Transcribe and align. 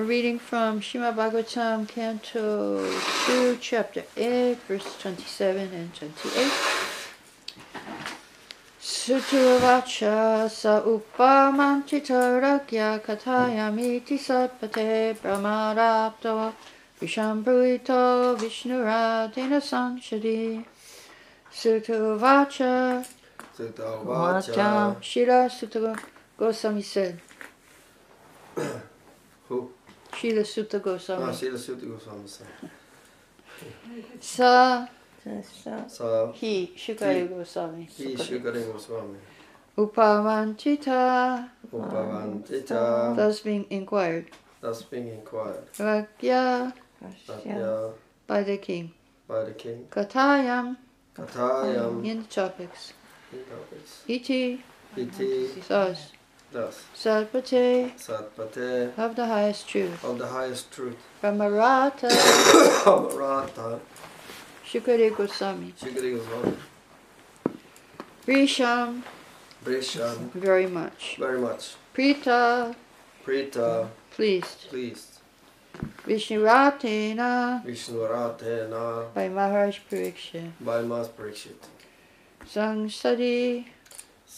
We're 0.00 0.06
reading 0.06 0.38
from 0.38 0.80
Shrimad 0.80 1.14
Bhagavatam, 1.14 1.86
Canto 1.86 2.90
2, 3.26 3.58
Chapter 3.60 4.04
8, 4.16 4.56
verses 4.66 4.96
27 5.02 5.74
and 5.74 5.94
28. 5.94 6.50
Sutuvacha 8.80 10.48
sa 10.48 10.80
upamantitarakya 10.80 13.04
kathayamiti 13.04 14.16
satpate 14.16 15.20
brahmarapto 15.20 16.54
vishambruito 16.98 18.40
vishnuradina 18.40 19.60
sanshadi. 19.60 20.64
Sutuvacha 21.52 23.04
Sutta 23.54 24.00
Vacha 24.02 24.54
Vacha. 24.54 24.96
Shila 25.02 25.50
Sutta 25.50 25.94
Goswami 26.38 26.80
said. 26.80 27.20
Who? 30.12 30.16
Shila 30.16 30.42
Sutta 30.42 30.74
Ah, 30.74 30.78
Goswami. 30.78 31.32
Sila 31.34 31.58
Sutta 31.58 31.86
Goswami 31.88 32.28
said. 32.28 32.46
Sa 34.20 34.86
So, 35.88 36.32
he 36.34 36.72
Shukari 36.76 37.28
Goswami. 37.28 37.84
he 37.96 38.14
Shukari 38.16 38.64
Goswami. 38.72 39.18
Upavantita 39.76 41.48
Upavantita. 41.72 43.14
thus 43.16 43.40
being 43.40 43.66
inquired. 43.70 44.26
Thus 44.60 44.82
being 44.82 45.08
inquired. 45.08 45.64
Rakya 45.76 46.72
Satya 47.26 47.90
by 48.26 48.42
the 48.42 48.56
king. 48.58 48.92
by 49.28 49.44
the 49.44 49.52
king. 49.52 49.86
Katayam 49.90 50.76
Katayam. 51.14 52.04
in 52.04 52.22
the 52.22 52.28
topics. 52.28 52.92
topics. 53.30 54.04
Iti 54.08 54.62
Iti. 54.96 55.62
thus. 55.68 56.12
Thus. 56.52 56.82
Satpate 56.94 57.92
Satpate. 57.96 58.92
of 58.98 59.14
the 59.14 59.26
highest 59.26 59.68
truth. 59.68 60.04
Of 60.04 60.18
the 60.18 60.26
highest 60.26 60.72
truth. 60.72 60.96
Brahmarata 61.22 62.10
Rata. 63.18 63.78
Shukari 64.66 65.14
Goswami. 65.16 65.72
Shukari 65.80 66.16
Goswami. 66.18 66.56
Risham 68.26 69.02
Brishan. 69.64 70.32
very 70.32 70.66
much. 70.66 71.16
Very 71.18 71.38
much. 71.40 71.74
Prita 71.94 72.74
Prita. 73.24 73.88
pleased. 74.12 74.68
Pleased. 74.68 75.18
Vishnuratena 76.06 77.64
Vishnuratena. 77.64 79.12
by 79.14 79.28
Maharaj 79.28 79.78
Pariksha. 79.90 80.50
By 80.60 80.82
Mas 80.82 81.08
Parikshit. 81.08 81.62
Sangsadi 82.44 83.66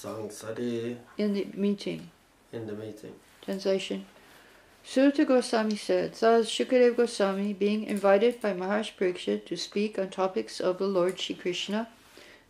Sangsadi. 0.03 0.97
in 1.17 1.35
the 1.35 1.47
meeting. 1.55 2.11
In 2.53 2.67
the 2.67 2.73
meeting. 2.73 3.15
Translation. 3.41 4.05
Suta 4.85 5.25
Goswami 5.25 5.77
said, 5.77 6.15
Thus 6.15 6.51
Shukadev 6.51 6.97
Goswami, 6.97 7.53
being 7.53 7.85
invited 7.85 8.41
by 8.41 8.53
Maharaj 8.53 8.91
to 8.99 9.57
speak 9.57 9.99
on 9.99 10.11
topics 10.11 10.59
of 10.59 10.79
the 10.79 10.89
Lord 10.89 11.21
Shri 11.21 11.37
Krishna 11.37 11.89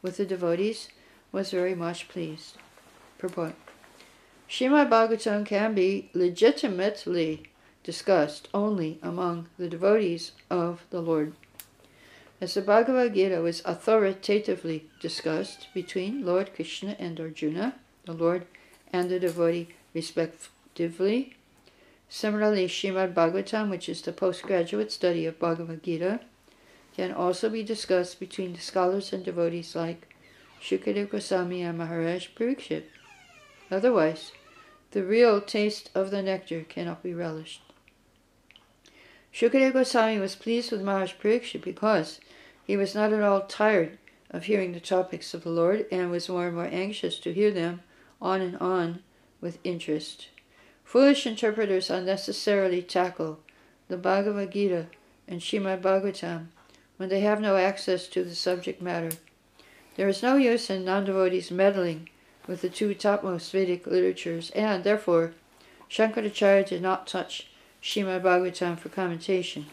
with 0.01 0.17
the 0.17 0.25
devotees, 0.25 0.89
was 1.31 1.51
very 1.51 1.75
much 1.75 2.09
pleased. 2.09 2.57
Purport. 3.19 3.55
Srimad 4.49 4.89
Bhagavatam 4.89 5.45
can 5.45 5.75
be 5.75 6.11
legitimately 6.15 7.45
discussed 7.85 8.49
only 8.55 8.99
among 9.03 9.49
the 9.59 9.69
devotees 9.69 10.33
of 10.51 10.85
the 10.91 11.01
Lord. 11.01 11.35
As 12.43 12.55
the 12.55 12.61
Bhagavad 12.61 13.15
Gita 13.15 13.41
was 13.41 13.63
authoritatively 13.65 14.91
discussed 14.99 15.69
between 15.73 16.27
Lord 16.27 16.53
Krishna 16.57 16.97
and 16.99 17.21
Arjuna, 17.21 17.77
the 18.05 18.15
Lord 18.15 18.47
and 18.93 19.09
the 19.09 19.21
devotee 19.21 19.69
respectively, 19.95 21.37
Similarly, 22.09 22.67
Srimad 22.67 23.15
Bhagavatam, 23.15 23.71
which 23.71 23.89
is 23.89 24.03
the 24.03 24.13
postgraduate 24.13 24.91
study 24.91 25.25
of 25.25 25.39
Bhagavad 25.39 25.85
Gita, 25.85 26.19
can 26.97 27.13
also 27.13 27.49
be 27.49 27.63
discussed 27.63 28.19
between 28.19 28.55
the 28.55 28.61
scholars 28.61 29.13
and 29.13 29.25
devotees 29.25 29.77
like 29.77 30.13
Shukadev 30.61 31.11
Goswami 31.11 31.63
and 31.63 31.79
Maharaj 31.79 32.27
Parikshit. 32.37 32.87
Otherwise, 33.71 34.33
the 34.91 35.05
real 35.05 35.41
taste 35.41 35.91
of 35.95 36.11
the 36.11 36.25
nectar 36.25 36.65
cannot 36.65 37.05
be 37.05 37.15
relished. 37.15 37.63
Shukadev 39.33 39.73
Goswami 39.73 40.19
was 40.19 40.35
pleased 40.35 40.73
with 40.73 40.83
Maharaj 40.83 41.15
Parikshit 41.15 41.63
because 41.63 42.21
he 42.65 42.77
was 42.77 42.95
not 42.95 43.13
at 43.13 43.23
all 43.23 43.43
tired 43.43 43.99
of 44.31 44.45
hearing 44.45 44.73
the 44.73 44.81
topics 44.81 45.35
of 45.35 45.45
the 45.45 45.51
Lord 45.51 45.87
and 45.91 46.11
was 46.11 46.29
more 46.29 46.47
and 46.47 46.57
more 46.57 46.69
anxious 46.71 47.19
to 47.21 47.33
hear 47.33 47.51
them 47.51 47.83
on 48.21 48.41
and 48.41 48.57
on 48.59 49.03
with 49.41 49.59
interest. 49.65 50.29
Foolish 50.85 51.27
interpreters 51.27 51.91
unnecessarily 51.91 52.83
tackle 52.83 53.41
the 53.89 53.97
Bhagavad 53.97 54.53
Gita 54.53 54.87
and 55.29 55.41
Srimad 55.41 55.83
Bhagavatam 55.83 56.47
when 56.97 57.09
they 57.09 57.21
have 57.21 57.41
no 57.41 57.57
access 57.57 58.07
to 58.09 58.25
the 58.25 58.35
subject 58.35 58.81
matter. 58.81 59.17
There 59.97 60.09
is 60.09 60.23
no 60.23 60.37
use 60.37 60.71
in 60.71 60.85
non 60.85 61.05
devotees 61.05 61.51
meddling 61.51 62.09
with 62.47 62.63
the 62.63 62.69
two 62.69 62.95
topmost 62.95 63.53
Vedic 63.53 63.87
literatures, 63.87 64.51
and 64.51 64.85
therefore 64.85 65.33
Shankaracharya 65.91 66.67
did 66.67 66.83
not 66.83 67.07
touch 67.07 67.49
Srimad 67.83 68.23
Bhagavatam 68.23 68.79
for 68.79 68.89
commentation. 68.89 69.67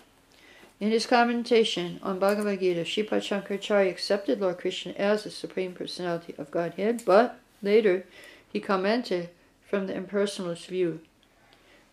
In 0.79 0.91
his 0.91 1.05
commentation 1.05 1.99
on 2.01 2.19
Bhagavad 2.19 2.61
Gita, 2.61 2.85
Sripad 2.85 3.21
Shankaracharya 3.21 3.89
accepted 3.89 4.39
Lord 4.39 4.59
Krishna 4.59 4.93
as 4.93 5.25
the 5.25 5.29
Supreme 5.29 5.73
Personality 5.73 6.33
of 6.37 6.51
Godhead, 6.51 7.03
but 7.05 7.37
later 7.61 8.05
he 8.51 8.61
commented 8.61 9.29
from 9.67 9.87
the 9.87 9.93
impersonalist 9.93 10.67
view. 10.67 11.01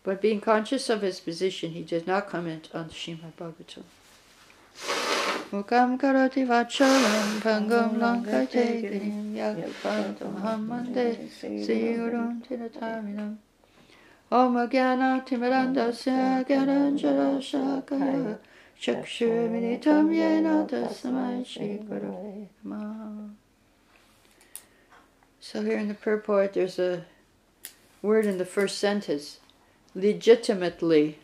But 0.03 0.21
being 0.21 0.39
conscious 0.39 0.89
of 0.89 1.01
his 1.01 1.19
position, 1.19 1.71
he 1.71 1.83
did 1.83 2.07
not 2.07 2.29
comment 2.29 2.69
on 2.73 2.87
the 2.87 2.93
Srimad 2.93 3.33
Bhagavatam. 3.37 3.83
Mukam 5.51 5.99
pangam 5.99 6.29
girim 11.65 12.41
tinataminam 12.41 13.37
Om 14.29 14.69
Gyananjara 14.69 15.93
Shakaya 17.41 18.37
So 25.39 25.63
here 25.63 25.77
in 25.77 25.87
the 25.87 25.93
purport 25.93 26.53
there's 26.53 26.77
a 26.77 27.05
word 28.01 28.25
in 28.25 28.37
the 28.37 28.45
first 28.45 28.77
sentence. 28.77 29.39
Legitimately. 29.95 31.17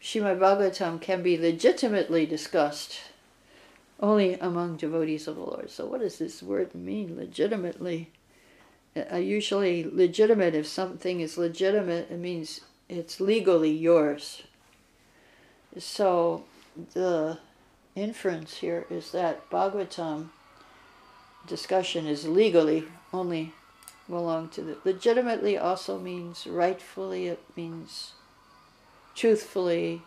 Srimad 0.00 0.38
Bhagavatam 0.38 1.00
can 1.00 1.22
be 1.22 1.36
legitimately 1.36 2.26
discussed 2.26 3.00
only 3.98 4.34
among 4.34 4.76
devotees 4.76 5.26
of 5.26 5.36
the 5.36 5.42
Lord. 5.42 5.70
So 5.70 5.86
what 5.86 6.00
does 6.00 6.18
this 6.18 6.42
word 6.42 6.74
mean, 6.74 7.16
legitimately? 7.16 8.10
Uh, 8.94 9.16
usually 9.16 9.84
legitimate, 9.84 10.54
if 10.54 10.66
something 10.66 11.20
is 11.20 11.36
legitimate, 11.36 12.10
it 12.10 12.18
means 12.18 12.60
it's 12.88 13.20
legally 13.20 13.72
yours. 13.72 14.42
So 15.78 16.44
the 16.94 17.38
inference 17.94 18.58
here 18.58 18.86
is 18.88 19.12
that 19.12 19.48
Bhagavatam 19.50 20.28
discussion 21.46 22.06
is 22.06 22.26
legally 22.26 22.84
only 23.12 23.52
belong 24.08 24.48
to 24.48 24.62
the 24.62 24.76
legitimately 24.84 25.58
also 25.58 25.98
means 25.98 26.46
rightfully 26.46 27.26
it 27.26 27.42
means 27.56 28.12
truthfully. 29.14 30.02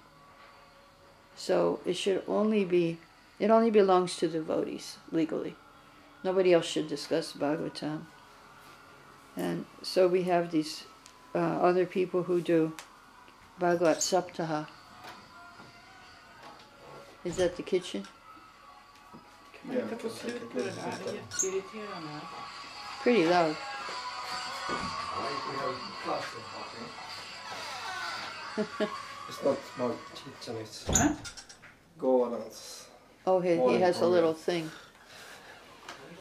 So 1.36 1.80
it 1.86 1.96
should 1.96 2.24
only 2.28 2.66
be 2.66 2.98
it 3.40 3.52
only 3.52 3.72
belongs 3.72 4.18
to 4.18 4.28
devotees 4.28 4.98
legally. 5.12 5.56
Nobody 6.24 6.54
else 6.54 6.66
should 6.66 6.90
discuss 6.90 7.34
bhagavatam. 7.34 8.02
And 9.38 9.66
so 9.84 10.08
we 10.08 10.24
have 10.24 10.52
these 10.52 10.84
uh, 11.34 11.38
other 11.38 11.86
people 11.86 12.24
who 12.24 12.42
do 12.42 12.74
bhagavat 13.60 14.00
saptaha 14.00 14.68
is 17.24 17.36
that 17.36 17.56
the 17.58 17.64
kitchen 17.64 18.08
Kan 19.62 19.68
man 19.76 19.84
inte 19.84 19.96
få 19.96 20.10
slut 20.10 20.52
på 20.52 20.58
det 20.58 20.64
där? 20.64 20.72
Det 21.04 21.10
är 21.10 21.14
jätteirriterande. 21.14 22.20
pretty 23.04 23.26
loud 23.30 23.56
It's 29.30 29.44
not 29.44 29.58
my 29.78 29.94
kitchen, 30.16 30.58
it's 30.58 30.88
Huh? 30.88 31.14
Gordon's. 32.00 32.88
oh 33.26 33.40
he, 33.42 33.56
he 33.56 33.80
has 33.80 34.02
a 34.02 34.08
little 34.08 34.34
thing 34.34 34.70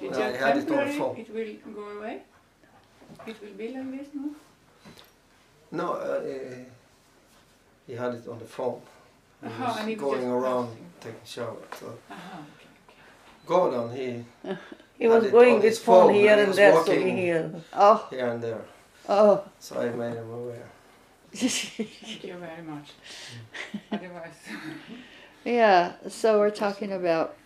If 0.00 0.12
Yeah, 0.16 0.26
I 0.26 0.30
it's 0.30 0.38
had 0.38 0.56
it 0.56 0.60
on 0.60 0.66
temporary, 0.66 0.98
phone. 0.98 1.16
it 1.16 1.34
will 1.34 1.74
go 1.74 1.98
away. 1.98 2.22
It 3.26 3.36
will 3.42 3.54
be 3.56 3.68
like 3.68 3.90
this, 3.98 4.08
no? 4.14 4.30
No, 5.72 5.92
uh, 5.94 6.20
he 7.86 7.94
had 7.94 8.14
it 8.14 8.28
on 8.28 8.38
the 8.38 8.44
phone. 8.44 8.80
He 9.42 9.48
Aha, 9.48 9.64
was 9.64 9.76
and 9.80 9.88
he 9.88 9.96
was 9.96 10.02
going 10.02 10.20
just 10.20 10.26
around 10.26 10.66
browsing. 10.66 10.92
taking 11.00 11.20
shower. 11.24 11.56
So 11.78 11.98
Aha, 12.10 12.38
okay, 12.40 12.68
okay. 12.88 12.98
Gordon, 13.46 13.96
he 13.96 14.24
He 14.98 15.06
was 15.08 15.24
it 15.24 15.32
going 15.32 15.54
on 15.54 15.54
with 15.56 15.64
his 15.64 15.78
phone 15.78 16.08
phone 16.08 16.14
here 16.14 16.36
and 16.38 16.40
and 16.40 16.54
there, 16.54 16.72
so 16.72 16.78
walking. 16.78 17.04
we 17.04 17.10
hear. 17.12 17.52
oh 17.72 18.06
here 18.10 18.28
and 18.28 18.42
there. 18.42 18.64
oh 19.08 19.44
So 19.58 19.80
I 19.80 19.90
made 19.90 20.14
him 20.16 20.30
aware. 20.30 20.68
Thank 21.32 22.24
you 22.24 22.36
very 22.36 22.62
much. 22.62 22.92
Otherwise, 23.92 24.34
yeah, 25.44 25.92
so 26.08 26.38
we're 26.38 26.50
talking 26.50 26.92
about 26.92 27.36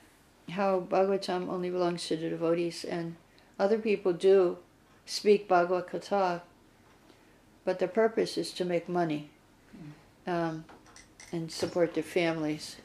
how 0.51 0.81
Bhagavatam 0.81 1.49
only 1.49 1.71
belongs 1.71 2.07
to 2.09 2.17
the 2.17 2.31
devotees, 2.31 2.85
and 2.85 3.17
other 3.59 3.79
people 3.79 4.13
do 4.13 4.59
speak 5.07 5.49
Bhagavad 5.49 5.91
Gita, 5.91 6.43
but 7.65 7.79
the 7.79 7.89
purpose 7.89 8.39
is 8.39 8.53
to 8.53 8.65
make 8.65 8.89
money 8.89 9.31
mm. 9.77 10.33
um, 10.33 10.65
and 11.33 11.51
support 11.51 11.95
their 11.95 12.03
families. 12.03 12.77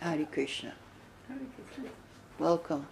Hare 0.00 0.24
Krishna. 0.24 0.72
Welcome. 2.38 2.86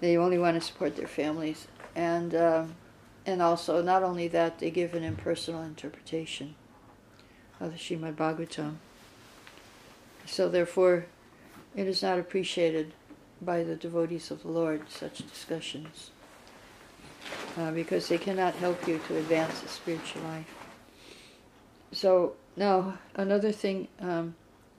They 0.00 0.16
only 0.16 0.38
want 0.38 0.54
to 0.54 0.60
support 0.60 0.94
their 0.94 1.08
families, 1.08 1.66
and 1.96 2.34
um, 2.34 2.74
and 3.26 3.42
also 3.42 3.82
not 3.82 4.04
only 4.04 4.28
that, 4.28 4.60
they 4.60 4.70
give 4.70 4.94
an 4.94 5.02
impersonal 5.02 5.62
interpretation 5.62 6.54
of 7.60 7.72
the 7.72 7.78
Srimad 7.78 8.14
Bhagavatam. 8.14 8.76
So 10.24 10.48
therefore, 10.48 11.06
it 11.74 11.88
is 11.88 12.02
not 12.02 12.18
appreciated 12.18 12.92
by 13.40 13.64
the 13.64 13.74
devotees 13.74 14.30
of 14.30 14.42
the 14.42 14.48
Lord 14.48 14.88
such 14.88 15.18
discussions, 15.18 16.10
uh, 17.56 17.72
because 17.72 18.08
they 18.08 18.18
cannot 18.18 18.54
help 18.54 18.86
you 18.86 19.00
to 19.08 19.16
advance 19.16 19.60
the 19.60 19.68
spiritual 19.68 20.22
life. 20.22 20.57
So 21.92 22.34
now 22.56 22.98
another 23.14 23.52
thing 23.52 23.88
um, 24.00 24.34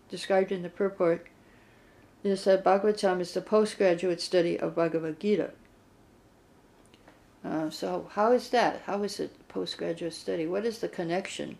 described 0.10 0.52
in 0.52 0.62
the 0.62 0.70
purport 0.70 1.28
is 2.24 2.44
that 2.44 2.64
Bhagavatam 2.64 3.22
is 3.22 3.34
the 3.34 3.42
postgraduate 3.42 4.22
study 4.22 4.60
of 4.60 4.76
Bhagavad 4.76 5.20
Gita. 5.20 5.52
Uh, 7.44 7.70
so 7.70 8.10
how 8.14 8.32
is 8.34 8.50
that? 8.50 8.82
How 8.86 9.02
is 9.04 9.20
it 9.20 9.32
postgraduate 9.48 10.14
study? 10.14 10.46
What 10.46 10.66
is 10.66 10.80
the 10.80 10.90
connection 10.90 11.58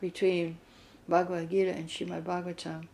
between 0.00 0.58
Bhagavad 1.08 1.50
Gita 1.50 1.72
and 1.72 1.88
Srimad 1.88 2.22
Bhagavatam? 2.22 2.86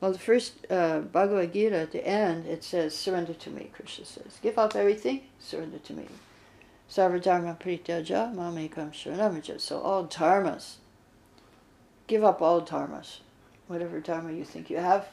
Well, 0.00 0.12
the 0.12 0.18
first 0.18 0.66
uh, 0.70 1.00
Bhagavad 1.00 1.52
Gita 1.52 1.76
at 1.76 1.92
the 1.92 2.06
end, 2.06 2.46
it 2.46 2.62
says, 2.62 2.94
surrender 2.94 3.34
to 3.34 3.50
me, 3.50 3.70
Krishna 3.72 4.04
says. 4.04 4.38
Give 4.42 4.58
up 4.58 4.76
everything, 4.76 5.22
surrender 5.40 5.78
to 5.78 5.92
me. 5.92 6.06
Sarvadharma 6.90 7.58
prityaja 7.58 8.34
mamekam 8.34 8.92
sharanamaja. 8.92 9.60
So 9.60 9.80
all 9.80 10.06
dharmas. 10.06 10.76
Give 12.06 12.24
up 12.24 12.40
all 12.40 12.62
dharmas. 12.62 13.18
Whatever 13.66 14.00
dharma 14.00 14.32
you 14.32 14.44
think 14.44 14.70
you 14.70 14.78
have, 14.78 15.08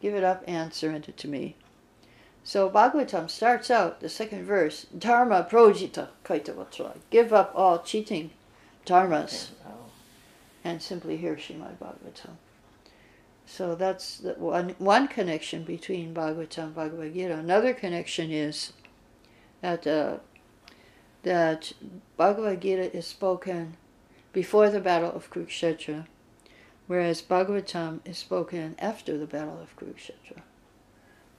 give 0.00 0.14
it 0.14 0.22
up 0.22 0.44
and 0.46 0.72
surrender 0.72 1.10
to 1.10 1.28
me. 1.28 1.56
So 2.44 2.70
Bhagavatam 2.70 3.28
starts 3.28 3.70
out, 3.70 4.00
the 4.00 4.08
second 4.08 4.44
verse, 4.44 4.86
Dharma 4.96 5.46
projita 5.50 6.08
kaitavatra. 6.24 6.96
Give 7.10 7.32
up 7.32 7.52
all 7.54 7.80
cheating 7.80 8.30
dharmas 8.86 9.48
and 10.64 10.80
simply 10.80 11.16
hear 11.16 11.36
Srimad 11.36 11.76
Bhagavatam. 11.78 12.36
So 13.46 13.74
that's 13.74 14.18
the 14.18 14.34
one, 14.34 14.74
one 14.78 15.08
connection 15.08 15.64
between 15.64 16.14
Bhagavatam 16.14 16.64
and 16.64 16.74
Bhagavad 16.74 17.14
Gita. 17.14 17.36
Another 17.36 17.74
connection 17.74 18.30
is 18.30 18.72
that, 19.60 19.86
uh, 19.86 20.18
that 21.22 21.72
Bhagavad 22.16 22.60
Gita 22.60 22.94
is 22.96 23.06
spoken 23.06 23.76
before 24.32 24.70
the 24.70 24.80
battle 24.80 25.12
of 25.12 25.30
Kurukshetra, 25.30 26.06
whereas 26.86 27.22
Bhagavatam 27.22 28.00
is 28.04 28.18
spoken 28.18 28.74
after 28.78 29.18
the 29.18 29.26
battle 29.26 29.58
of 29.60 29.76
Kurukshetra. 29.76 30.42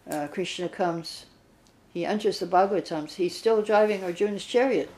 Uh, 0.10 0.28
Krishna 0.28 0.70
comes, 0.70 1.26
he 1.94 2.06
enters 2.06 2.40
the 2.40 2.46
Bhagavatams, 2.46 3.14
he's 3.14 3.38
still 3.38 3.62
driving 3.62 4.04
Arjuna's 4.04 4.46
chariot. 4.46 4.90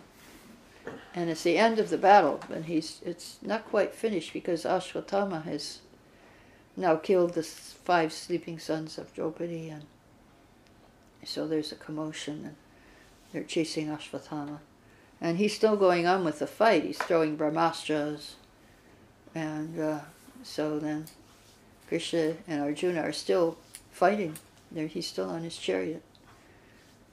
And 1.15 1.29
it's 1.29 1.44
the 1.44 1.57
end 1.57 1.79
of 1.79 1.89
the 1.89 1.97
battle, 1.97 2.41
and 2.51 2.65
he's 2.65 3.00
it's 3.06 3.38
not 3.41 3.69
quite 3.69 3.94
finished 3.94 4.33
because 4.33 4.63
Ashwatthama 4.63 5.44
has 5.44 5.79
now 6.75 6.95
killed 6.95 7.36
the 7.36 7.44
five 7.44 8.12
sleeping 8.12 8.59
sons 8.59 8.97
of 8.97 9.13
Draupadi, 9.13 9.69
and 9.69 9.86
so 11.24 11.47
there's 11.47 11.71
a 11.71 11.75
commotion, 11.75 12.45
and 12.45 12.56
they're 13.31 13.44
chasing 13.44 13.88
Ashwatthama. 13.88 14.59
And 15.24 15.38
he's 15.38 15.56
still 15.56 15.78
going 15.78 16.06
on 16.06 16.25
with 16.25 16.40
the 16.40 16.48
fight. 16.48 16.84
He's 16.84 16.98
throwing 16.98 17.38
brahmastras, 17.38 18.36
and 19.34 19.80
uh, 19.80 20.00
so 20.44 20.80
then 20.80 21.06
Krishna 21.88 22.36
and 22.46 22.62
Arjuna 22.62 23.02
are 23.02 23.14
still 23.14 23.58
fighting. 23.90 24.36
There, 24.70 24.88
he's 24.88 25.08
still 25.08 25.30
on 25.30 25.44
his 25.44 25.56
chariot, 25.56 26.04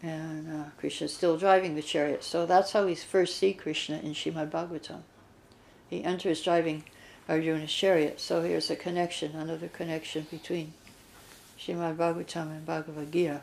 and 0.03 0.53
uh, 0.53 0.65
Krishna's 0.77 1.15
still 1.15 1.39
driving 1.39 1.77
the 1.77 1.83
chariot. 1.83 2.25
So 2.25 2.47
that's 2.47 2.73
how 2.73 2.85
we 2.87 2.97
first 2.97 3.37
see 3.37 3.53
Krishna 3.53 3.99
in 3.99 4.13
Shrimad 4.13 4.51
Bhagavatam. 4.51 5.03
He 5.89 6.03
enters 6.03 6.43
driving 6.43 6.83
Arjuna's 7.29 7.73
chariot. 7.73 8.19
So 8.19 8.43
here's 8.43 8.71
a 8.71 8.77
connection, 8.77 9.37
another 9.37 9.69
connection 9.69 10.27
between 10.33 10.73
Shrimad 11.61 11.97
Bhagavatam 11.97 12.51
and 12.51 12.67
Bhagavad 12.67 13.13
Gita. 13.13 13.41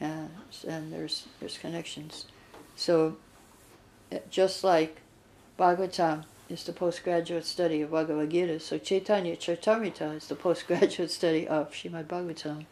And, 0.00 0.28
and 0.68 0.92
there's 0.92 1.28
there's 1.40 1.56
connections. 1.56 2.26
So 2.82 3.14
just 4.28 4.64
like 4.64 5.02
Bhagavatam 5.56 6.24
is 6.48 6.64
the 6.64 6.72
postgraduate 6.72 7.46
study 7.46 7.80
of 7.80 7.92
Bhagavad 7.92 8.30
Gita, 8.30 8.58
so 8.58 8.76
Chaitanya 8.76 9.36
Charitamrita 9.36 10.16
is 10.16 10.26
the 10.26 10.34
postgraduate 10.46 11.12
study 11.12 11.46
of 11.46 11.70
Shrimad 11.70 12.06
Bhagavatam. 12.06 12.66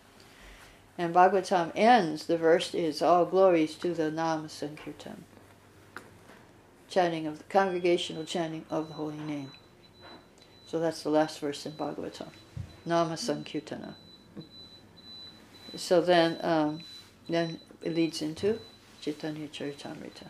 And 0.99 1.15
Bhagavatam 1.15 1.71
ends, 1.77 2.27
the 2.27 2.37
verse 2.37 2.75
is 2.75 3.03
all 3.03 3.25
glories 3.25 3.77
to 3.77 3.95
the 3.95 4.11
Nam 4.11 4.49
Sankirtan. 4.49 5.23
Chanting 6.89 7.29
of 7.29 7.39
the 7.39 7.45
congregational 7.45 8.25
chanting 8.25 8.65
of 8.69 8.89
the 8.89 8.95
holy 8.95 9.17
name. 9.17 9.53
So 10.67 10.81
that's 10.81 11.05
the 11.05 11.11
last 11.11 11.39
verse 11.39 11.65
in 11.67 11.73
Bhagavatam. 11.75 12.31
Nama 12.85 13.15
Sankirtana. 13.15 13.95
So 15.77 16.01
then 16.01 16.37
um, 16.41 16.81
then 17.29 17.61
it 17.81 17.95
leads 17.95 18.23
into 18.23 18.59
Chaitanya 19.01 19.49
Charitamrita. 19.49 20.29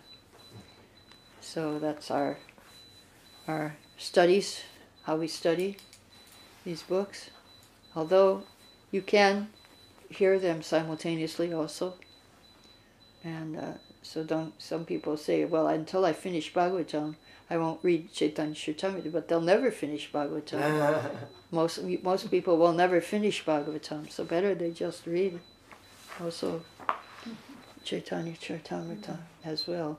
So 1.40 1.78
that's 1.78 2.10
our 2.10 2.38
our 3.48 3.76
studies, 3.98 4.62
how 5.02 5.16
we 5.16 5.26
study 5.26 5.76
these 6.64 6.82
books. 6.82 7.30
Although 7.96 8.44
you 8.90 9.02
can 9.02 9.48
hear 10.08 10.38
them 10.38 10.62
simultaneously 10.62 11.52
also. 11.52 11.94
And 13.24 13.56
uh, 13.56 13.72
so 14.02 14.24
don't 14.24 14.60
some 14.60 14.84
people 14.84 15.16
say, 15.16 15.44
well, 15.44 15.66
until 15.66 16.04
I 16.04 16.12
finish 16.12 16.52
Bhagavatam, 16.52 17.16
I 17.48 17.56
won't 17.58 17.82
read 17.82 18.12
Chaitanya 18.12 18.54
Charitamrita, 18.54 19.12
but 19.12 19.28
they'll 19.28 19.40
never 19.40 19.70
finish 19.70 20.10
Bhagavatam. 20.12 21.10
most 21.50 21.82
most 22.02 22.30
people 22.30 22.56
will 22.56 22.72
never 22.72 23.00
finish 23.00 23.44
Bhagavatam, 23.44 24.10
so 24.10 24.24
better 24.24 24.54
they 24.54 24.70
just 24.70 25.06
read 25.06 25.40
also 26.20 26.62
Chaitanya 27.84 28.32
Charitamrita 28.32 29.18
as 29.44 29.66
well. 29.66 29.98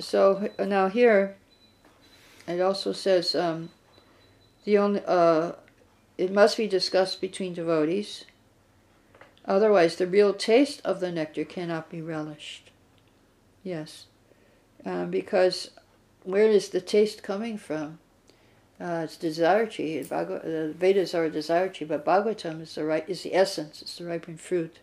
So 0.00 0.50
now 0.58 0.88
here, 0.88 1.36
it 2.46 2.60
also 2.60 2.92
says 2.92 3.34
um, 3.34 3.70
the 4.64 4.78
only 4.78 5.02
uh, 5.06 5.52
it 6.18 6.32
must 6.32 6.56
be 6.56 6.66
discussed 6.68 7.20
between 7.20 7.54
devotees 7.54 8.24
Otherwise, 9.46 9.96
the 9.96 10.06
real 10.06 10.32
taste 10.32 10.80
of 10.84 11.00
the 11.00 11.12
nectar 11.12 11.44
cannot 11.44 11.90
be 11.90 12.00
relished. 12.00 12.70
Yes, 13.62 14.06
um, 14.84 15.10
because 15.10 15.70
where 16.22 16.48
is 16.48 16.70
the 16.70 16.80
taste 16.80 17.22
coming 17.22 17.58
from? 17.58 17.98
Uh, 18.80 19.02
it's 19.04 19.16
desirati. 19.16 20.06
The 20.08 20.74
Vedas 20.76 21.14
are 21.14 21.26
a 21.26 21.30
desirati, 21.30 21.86
but 21.86 22.04
Bhagavatam 22.04 22.62
is 22.62 22.74
the 22.74 22.84
right 22.84 23.08
is 23.08 23.22
the 23.22 23.34
essence. 23.34 23.82
It's 23.82 23.98
the 23.98 24.06
ripened 24.06 24.40
fruit, 24.40 24.78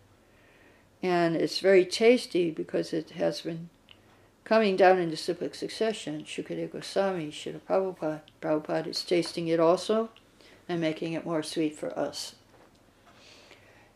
and 1.02 1.34
it's 1.34 1.58
very 1.58 1.84
tasty 1.84 2.50
because 2.50 2.92
it 2.92 3.10
has 3.10 3.40
been 3.40 3.68
coming 4.44 4.76
down 4.76 4.98
in 4.98 5.10
disciplic 5.10 5.54
succession. 5.54 6.24
Shukadeva 6.24 6.72
Goswami, 6.72 7.30
Srila 7.30 7.60
Prabhupada, 7.68 8.20
Prabhupada 8.40 8.86
is 8.88 9.04
tasting 9.04 9.48
it 9.48 9.58
also, 9.58 10.10
and 10.68 10.80
making 10.80 11.12
it 11.14 11.24
more 11.24 11.42
sweet 11.42 11.74
for 11.74 11.96
us. 11.98 12.36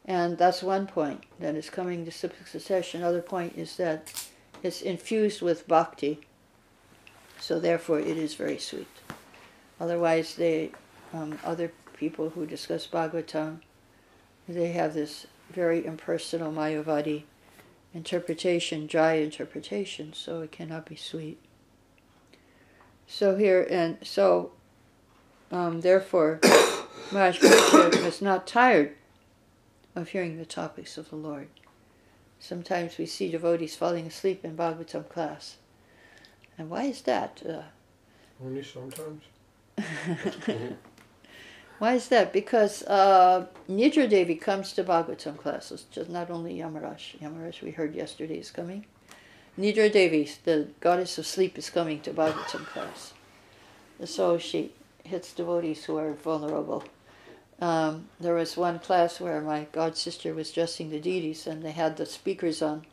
And 0.05 0.39
that's 0.39 0.63
one 0.63 0.87
point 0.87 1.25
that 1.41 1.55
is 1.57 1.71
coming 1.71 2.05
to 2.05 2.11
succession. 2.11 3.01
Another 3.03 3.23
point 3.23 3.55
is 3.57 3.77
that 3.77 4.29
it's 4.63 4.81
infused 4.81 5.43
with 5.43 5.67
bhakti, 5.67 6.21
so 7.41 7.59
therefore 7.59 8.01
it 8.01 8.17
is 8.17 8.35
very 8.35 8.59
sweet. 8.59 8.87
Otherwise, 9.81 10.37
they, 10.37 10.71
um, 11.13 11.39
other 11.45 11.73
people 11.95 12.31
who 12.31 12.47
discuss 12.47 12.87
Bhagavatam, 12.87 13.61
they 14.49 14.73
have 14.73 14.95
this 14.95 15.27
very 15.50 15.85
impersonal 15.85 16.53
Mayavadi 16.53 17.25
interpretation, 17.95 18.87
dry 18.87 19.15
interpretation, 19.15 20.12
so 20.12 20.43
it 20.43 20.53
cannot 20.53 20.87
be 20.87 20.97
sweet. 20.97 21.38
So 23.07 23.37
here, 23.37 23.67
and 23.71 23.99
so, 24.03 24.53
um, 25.50 25.81
therefore, 25.81 26.41
Maharaj 27.12 27.43
was 27.43 28.21
not 28.21 28.47
tired 28.47 28.95
of 29.95 30.09
hearing 30.09 30.37
the 30.37 30.45
topics 30.45 30.99
of 30.99 31.09
the 31.09 31.17
Lord. 31.17 31.49
Sometimes 32.38 32.99
we 32.99 33.07
see 33.07 33.31
devotees 33.31 33.76
falling 33.76 34.07
asleep 34.07 34.45
in 34.45 34.57
Bhagavatam 34.57 35.09
class. 35.09 35.57
And 36.59 36.69
why 36.69 36.85
is 36.85 37.03
that? 37.03 37.43
Uh, 37.49 37.62
Only 38.45 38.62
sometimes. 38.62 39.23
why 41.78 41.95
is 41.95 42.09
that? 42.09 42.33
Because 42.33 42.83
uh, 42.85 43.47
Nidra 43.68 44.09
Devi 44.09 44.37
comes 44.37 44.73
to 44.73 44.85
Bhagavatam 44.85 45.37
classes, 45.37 45.85
just 45.90 46.09
not 46.09 46.30
only 46.30 46.54
Yamaraj. 46.54 47.18
Yamaraj, 47.21 47.62
we 47.62 47.71
heard 47.71 47.95
yesterday, 47.95 48.38
is 48.38 48.50
coming. 48.50 48.87
Nidra 49.59 49.92
Devi, 49.92 50.30
the 50.45 50.68
goddess 50.80 51.18
of 51.18 51.26
sleep, 51.26 51.59
is 51.59 51.71
coming 51.71 52.00
to 52.00 52.12
Bhagavatam 52.12 52.64
class. 52.66 53.12
So 54.04 54.38
she 54.38 54.73
hits 55.04 55.33
devotees 55.33 55.85
who 55.85 55.97
are 55.97 56.12
vulnerable. 56.12 56.85
Um, 57.61 58.09
there 58.21 58.35
was 58.35 58.56
one 58.56 58.78
class 58.78 59.18
where 59.21 59.40
my 59.40 59.66
god 59.73 59.97
sister 59.97 60.35
was 60.35 60.52
dressing 60.52 60.90
the 60.90 61.00
deities, 61.00 61.47
and 61.47 61.62
they 61.62 61.71
had 61.73 61.97
the 61.97 62.06
speakers 62.06 62.61
on. 62.61 62.85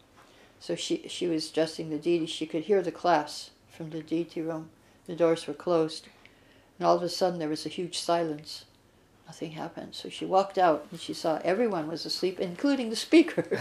So 0.59 0.75
she 0.75 1.05
she 1.09 1.27
was 1.27 1.49
dressing 1.49 1.89
the 1.89 1.97
deities. 1.97 2.29
She 2.29 2.45
could 2.45 2.63
hear 2.63 2.81
the 2.81 2.91
class 2.91 3.49
from 3.69 3.89
the 3.89 4.01
deity 4.01 4.41
room. 4.41 4.69
The 5.05 5.15
doors 5.15 5.47
were 5.47 5.53
closed, 5.53 6.07
and 6.79 6.87
all 6.87 6.95
of 6.95 7.03
a 7.03 7.09
sudden 7.09 7.39
there 7.39 7.49
was 7.49 7.65
a 7.65 7.69
huge 7.69 7.97
silence. 7.99 8.63
Nothing 9.33 9.53
happened. 9.53 9.95
So 9.95 10.09
she 10.09 10.25
walked 10.25 10.59
out, 10.59 10.85
and 10.91 10.99
she 10.99 11.15
saw 11.15 11.39
everyone 11.43 11.87
was 11.87 12.05
asleep, 12.05 12.39
including 12.39 12.91
the 12.91 12.95
speaker. 12.95 13.43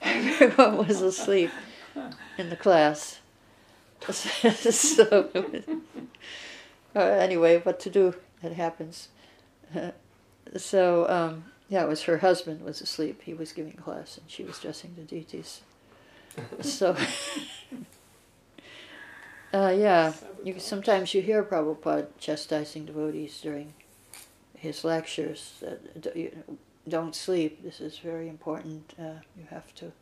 everyone 0.00 0.76
was 0.76 1.02
asleep 1.02 1.50
in 2.38 2.50
the 2.50 2.56
class. 2.56 3.18
so 4.08 5.28
uh, 6.94 7.00
anyway, 7.00 7.58
what 7.58 7.80
to 7.80 7.90
do? 7.90 8.14
It 8.44 8.52
happens. 8.52 9.08
so 10.56 11.08
um, 11.08 11.46
yeah, 11.68 11.82
it 11.82 11.88
was 11.88 12.04
her 12.04 12.18
husband 12.18 12.60
was 12.60 12.80
asleep. 12.80 13.22
He 13.22 13.34
was 13.34 13.52
giving 13.52 13.72
class, 13.72 14.18
and 14.18 14.30
she 14.30 14.44
was 14.44 14.60
dressing 14.60 14.94
the 14.96 15.02
deities. 15.02 15.62
so 16.60 16.96
uh, 19.56 19.70
yeah, 19.70 20.12
you, 20.44 20.58
sometimes 20.58 21.14
you 21.14 21.22
hear 21.22 21.42
Prabhupada 21.42 22.08
chastising 22.18 22.84
devotees 22.84 23.40
during 23.40 23.72
his 24.54 24.84
lectures. 24.84 25.62
That 25.62 26.14
you 26.14 26.44
don't 26.86 27.14
sleep. 27.14 27.62
This 27.62 27.80
is 27.80 27.98
very 27.98 28.28
important. 28.28 28.92
Uh, 28.98 29.20
you 29.36 29.46
have 29.48 29.74
to 29.76 29.92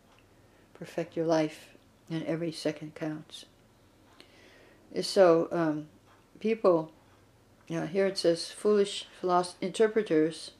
perfect 0.74 1.16
your 1.16 1.26
life, 1.26 1.76
and 2.10 2.24
every 2.24 2.50
second 2.50 2.96
counts. 2.96 3.44
So 5.02 5.48
um, 5.52 5.86
people, 6.40 6.90
you 7.68 7.78
know, 7.78 7.86
here 7.86 8.06
it 8.06 8.18
says 8.18 8.50
foolish 8.50 9.06
philosoph- 9.20 9.54
interpreters 9.60 10.50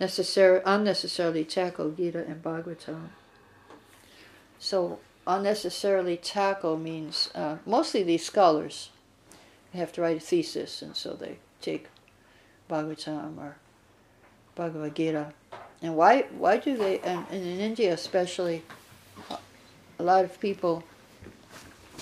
necessar- 0.00 0.62
unnecessarily 0.66 1.44
tackle 1.44 1.90
Gita 1.92 2.24
and 2.26 2.42
Bhagavatam. 2.42 3.10
So 4.58 4.98
unnecessarily 5.26 6.16
tackle 6.16 6.76
means 6.76 7.30
uh, 7.34 7.56
mostly 7.66 8.02
these 8.02 8.24
scholars 8.24 8.90
have 9.72 9.92
to 9.92 10.02
write 10.02 10.16
a 10.16 10.20
thesis, 10.20 10.82
and 10.82 10.94
so 10.94 11.14
they 11.14 11.38
take 11.60 11.88
Bhagavatam 12.70 13.38
or 13.38 13.56
Bhagavad 14.54 14.94
Gita. 14.94 15.32
And 15.82 15.96
why 15.96 16.22
why 16.38 16.58
do 16.58 16.76
they? 16.76 17.00
And, 17.00 17.26
and 17.30 17.42
in 17.42 17.60
India 17.60 17.92
especially, 17.92 18.62
a 19.98 20.02
lot 20.02 20.24
of 20.24 20.40
people 20.40 20.84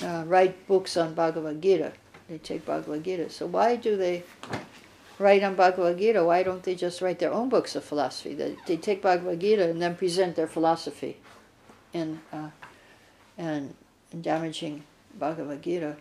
uh, 0.03 0.25
write 0.27 0.67
books 0.67 0.97
on 0.97 1.15
Bhagavad 1.15 1.63
Gita. 1.63 1.93
They 2.29 2.39
take 2.39 2.65
Bhagavad 2.65 3.05
Gita. 3.05 3.31
So 3.31 3.47
why 3.47 3.77
do 3.77 3.97
they 3.97 4.25
write 5.19 5.43
on 5.43 5.55
Bhagavad 5.55 5.99
Gita? 5.99 6.25
Why 6.25 6.43
don't 6.43 6.63
they 6.63 6.75
just 6.75 7.01
write 7.03 7.19
their 7.19 7.33
own 7.33 7.49
books 7.49 7.77
of 7.77 7.85
philosophy? 7.85 8.35
They, 8.35 8.57
they 8.67 8.77
take 8.77 9.03
Bhagavad 9.03 9.41
Gita 9.41 9.69
and 9.69 9.81
then 9.81 9.97
present 9.97 10.37
their 10.37 10.47
philosophy 10.47 11.17
in, 11.93 12.21
uh, 12.33 12.51
and, 13.39 13.75
in 14.13 14.23
damaging 14.23 14.85
Bhagavad 15.19 15.63
Gita. 15.63 15.97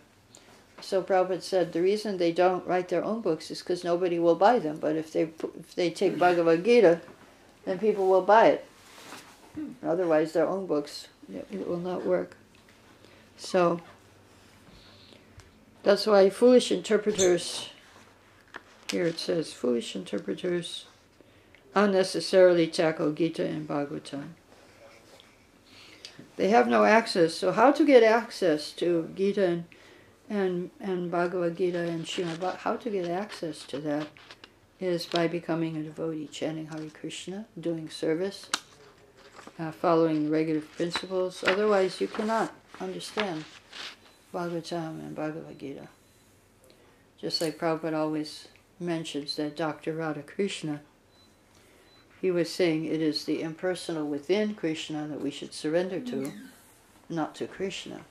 So 0.82 1.04
Prabhupada 1.04 1.42
said 1.42 1.74
the 1.74 1.82
reason 1.82 2.18
they 2.18 2.32
don't 2.32 2.66
write 2.66 2.90
their 2.90 3.04
own 3.04 3.22
books 3.22 3.52
is 3.52 3.60
because 3.60 3.84
nobody 3.84 4.18
will 4.18 4.36
buy 4.36 4.60
them. 4.60 4.78
But 4.78 4.96
if 4.96 5.14
they 5.14 5.24
if 5.60 5.76
they 5.76 5.92
take 5.92 6.18
Bhagavad 6.18 6.64
Gita, 6.64 7.02
then 7.66 7.78
people 7.78 8.08
will 8.08 8.24
buy 8.24 8.48
it. 8.48 8.66
Otherwise, 9.86 10.34
their 10.34 10.48
own 10.48 10.66
books 10.66 11.08
it 11.32 11.68
will 11.68 11.80
not 11.80 12.06
work. 12.06 12.36
So 13.38 13.82
that's 15.84 16.08
why 16.08 16.30
foolish 16.30 16.72
interpreters, 16.72 17.70
here 18.90 19.06
it 19.06 19.20
says, 19.20 19.54
foolish 19.54 19.96
interpreters 19.96 20.86
unnecessarily 21.74 22.68
tackle 22.68 23.12
Gita 23.14 23.46
and 23.46 23.68
Bhagavatam. 23.68 24.30
They 26.42 26.50
have 26.50 26.68
no 26.68 26.86
access. 26.86 27.36
So 27.36 27.52
how 27.52 27.72
to 27.72 27.86
get 27.86 28.02
access 28.02 28.72
to 28.82 29.14
Gita 29.16 29.46
and 29.46 29.66
and, 30.28 30.72
and 30.80 31.12
Bhagavad 31.12 31.56
Gita 31.56 31.78
and 31.78 32.04
Srimad 32.04 32.58
how 32.58 32.78
to 32.78 32.90
get 32.90 33.08
access 33.08 33.64
to 33.66 33.78
that 33.82 34.08
is 34.80 35.06
by 35.06 35.28
becoming 35.28 35.78
a 35.78 35.84
devotee, 35.84 36.26
chanting 36.26 36.66
Hare 36.66 36.90
Krishna, 36.90 37.46
doing 37.60 37.92
service, 37.92 38.50
uh, 39.60 39.72
following 39.72 40.32
regular 40.32 40.62
principles. 40.62 41.44
Otherwise, 41.46 42.02
you 42.02 42.08
cannot 42.08 42.52
understand 42.80 43.46
Bhagavatam 44.34 45.00
and 45.06 45.14
Bhagavad 45.14 45.60
Gita. 45.60 45.90
Just 47.20 47.40
like 47.40 47.60
Prabhupada 47.60 47.98
always 47.98 48.48
mentions 48.80 49.36
that 49.36 49.56
Dr. 49.56 49.94
Radhakrishnan, 49.94 50.80
he 52.22 52.30
was 52.30 52.54
saying 52.54 52.86
it 52.86 53.02
is 53.02 53.26
the 53.26 53.42
impersonal 53.42 54.08
within 54.08 54.54
Krishna 54.54 55.08
that 55.08 55.22
we 55.22 55.32
should 55.32 55.56
surrender 55.56 56.00
to, 56.02 56.32
not 57.10 57.34
to 57.36 57.48
Krishna 57.48 58.02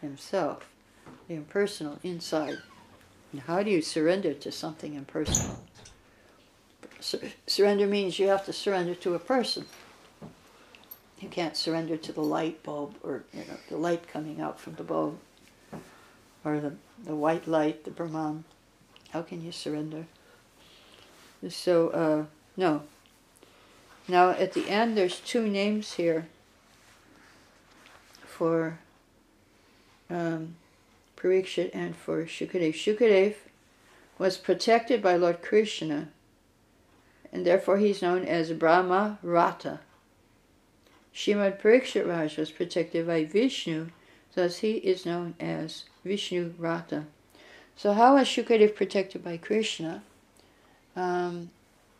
himself. 0.00 0.68
The 1.26 1.34
impersonal 1.34 1.98
inside. 2.04 2.58
And 3.32 3.40
how 3.42 3.64
do 3.64 3.70
you 3.70 3.82
surrender 3.82 4.32
to 4.32 4.52
something 4.52 4.94
impersonal? 4.94 5.60
Sur- 7.00 7.32
surrender 7.48 7.88
means 7.88 8.20
you 8.20 8.28
have 8.28 8.46
to 8.46 8.52
surrender 8.52 8.94
to 8.94 9.14
a 9.14 9.18
person. 9.18 9.66
You 11.18 11.28
can't 11.28 11.56
surrender 11.56 11.96
to 11.96 12.12
the 12.12 12.22
light 12.22 12.62
bulb 12.62 12.94
or 13.02 13.24
you 13.32 13.40
know 13.40 13.56
the 13.68 13.76
light 13.76 14.06
coming 14.06 14.40
out 14.40 14.60
from 14.60 14.74
the 14.74 14.84
bulb 14.84 15.18
or 16.44 16.60
the, 16.60 16.74
the 17.04 17.16
white 17.16 17.48
light, 17.48 17.84
the 17.84 17.90
Brahman. 17.90 18.44
How 19.10 19.22
can 19.22 19.42
you 19.42 19.50
surrender? 19.50 20.06
So, 21.48 21.88
uh, 21.88 22.24
no. 22.56 22.82
Now, 24.08 24.30
at 24.30 24.52
the 24.52 24.68
end, 24.68 24.96
there's 24.96 25.18
two 25.18 25.48
names 25.48 25.94
here 25.94 26.28
for 28.24 28.78
um, 30.08 30.54
Parikshit 31.16 31.70
and 31.74 31.96
for 31.96 32.24
Shukadev. 32.24 32.74
Shukadev 32.74 33.34
was 34.18 34.36
protected 34.36 35.02
by 35.02 35.16
Lord 35.16 35.42
Krishna, 35.42 36.08
and 37.32 37.44
therefore 37.44 37.78
he's 37.78 38.00
known 38.00 38.24
as 38.24 38.52
Brahma 38.52 39.18
Rata. 39.22 39.80
Shrimad 41.12 41.60
Parikshit 41.60 42.06
Raj 42.06 42.36
was 42.36 42.52
protected 42.52 43.06
by 43.06 43.24
Vishnu, 43.24 43.88
thus 44.34 44.58
he 44.58 44.74
is 44.74 45.04
known 45.04 45.34
as 45.40 45.84
Vishnu 46.04 46.54
Rata. 46.58 47.06
So 47.74 47.92
how 47.92 48.14
was 48.14 48.28
Shukadev 48.28 48.76
protected 48.76 49.24
by 49.24 49.36
Krishna? 49.36 50.02
Um, 50.94 51.50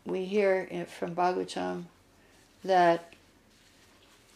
we 0.04 0.25
hear 0.25 0.86
from 0.86 1.14
Bhagavatam 1.14 1.86
that 2.66 3.12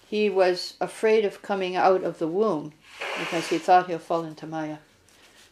he 0.08 0.28
was 0.28 0.75
afraid 0.80 1.25
of 1.25 1.42
coming 1.42 1.76
out 1.76 2.02
of 2.02 2.18
the 2.18 2.26
womb 2.26 2.72
because 3.18 3.49
he 3.49 3.58
thought 3.58 3.88
he'll 3.88 3.99
fall 3.99 4.25
into 4.25 4.46
Maya. 4.46 4.78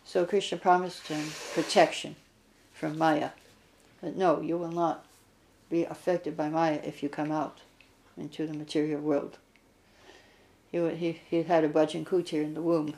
So 0.04 0.24
Krishna 0.24 0.58
promised 0.58 1.06
him 1.08 1.24
protection 1.54 2.16
from 2.72 2.98
Maya. 2.98 3.30
That 4.02 4.16
no, 4.16 4.40
you 4.40 4.56
will 4.56 4.72
not 4.72 5.04
be 5.70 5.84
affected 5.84 6.36
by 6.36 6.48
Maya 6.48 6.80
if 6.84 7.02
you 7.02 7.08
come 7.08 7.30
out 7.30 7.58
into 8.16 8.46
the 8.46 8.54
material 8.54 9.00
world. 9.00 9.38
He, 10.72 10.78
he, 10.96 11.20
he 11.28 11.42
had 11.42 11.64
a 11.64 11.68
bhajan 11.68 12.04
kutir 12.04 12.42
in 12.42 12.54
the 12.54 12.62
womb. 12.62 12.94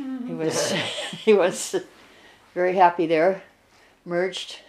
Mm-hmm. 0.00 0.28
He 0.28 0.34
was 0.34 0.72
he 1.24 1.34
was 1.34 1.76
very 2.54 2.76
happy 2.76 3.06
there, 3.06 3.42
merged 4.04 4.60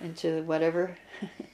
into 0.00 0.42
whatever, 0.42 0.96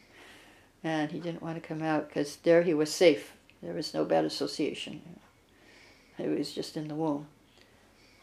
and 0.87 1.11
he 1.11 1.19
didn't 1.19 1.43
want 1.43 1.61
to 1.61 1.69
come 1.69 1.83
out 1.83 2.07
because 2.07 2.37
there 2.37 2.63
he 2.63 2.73
was 2.73 2.95
safe. 2.95 3.33
There 3.61 3.75
was 3.75 3.93
no 3.93 4.05
bad 4.05 4.25
association. 4.25 5.03
He 6.17 6.29
was 6.29 6.53
just 6.53 6.77
in 6.77 6.87
the 6.87 6.95
womb 6.95 7.27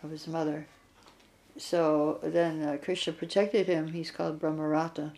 of 0.01 0.11
his 0.11 0.27
mother. 0.27 0.65
So 1.57 2.19
then 2.23 2.63
uh, 2.63 2.77
Krishna 2.81 3.11
protected 3.11 3.67
him. 3.67 3.89
He's 3.89 4.11
called 4.11 4.39
Brahmarata. 4.39 5.11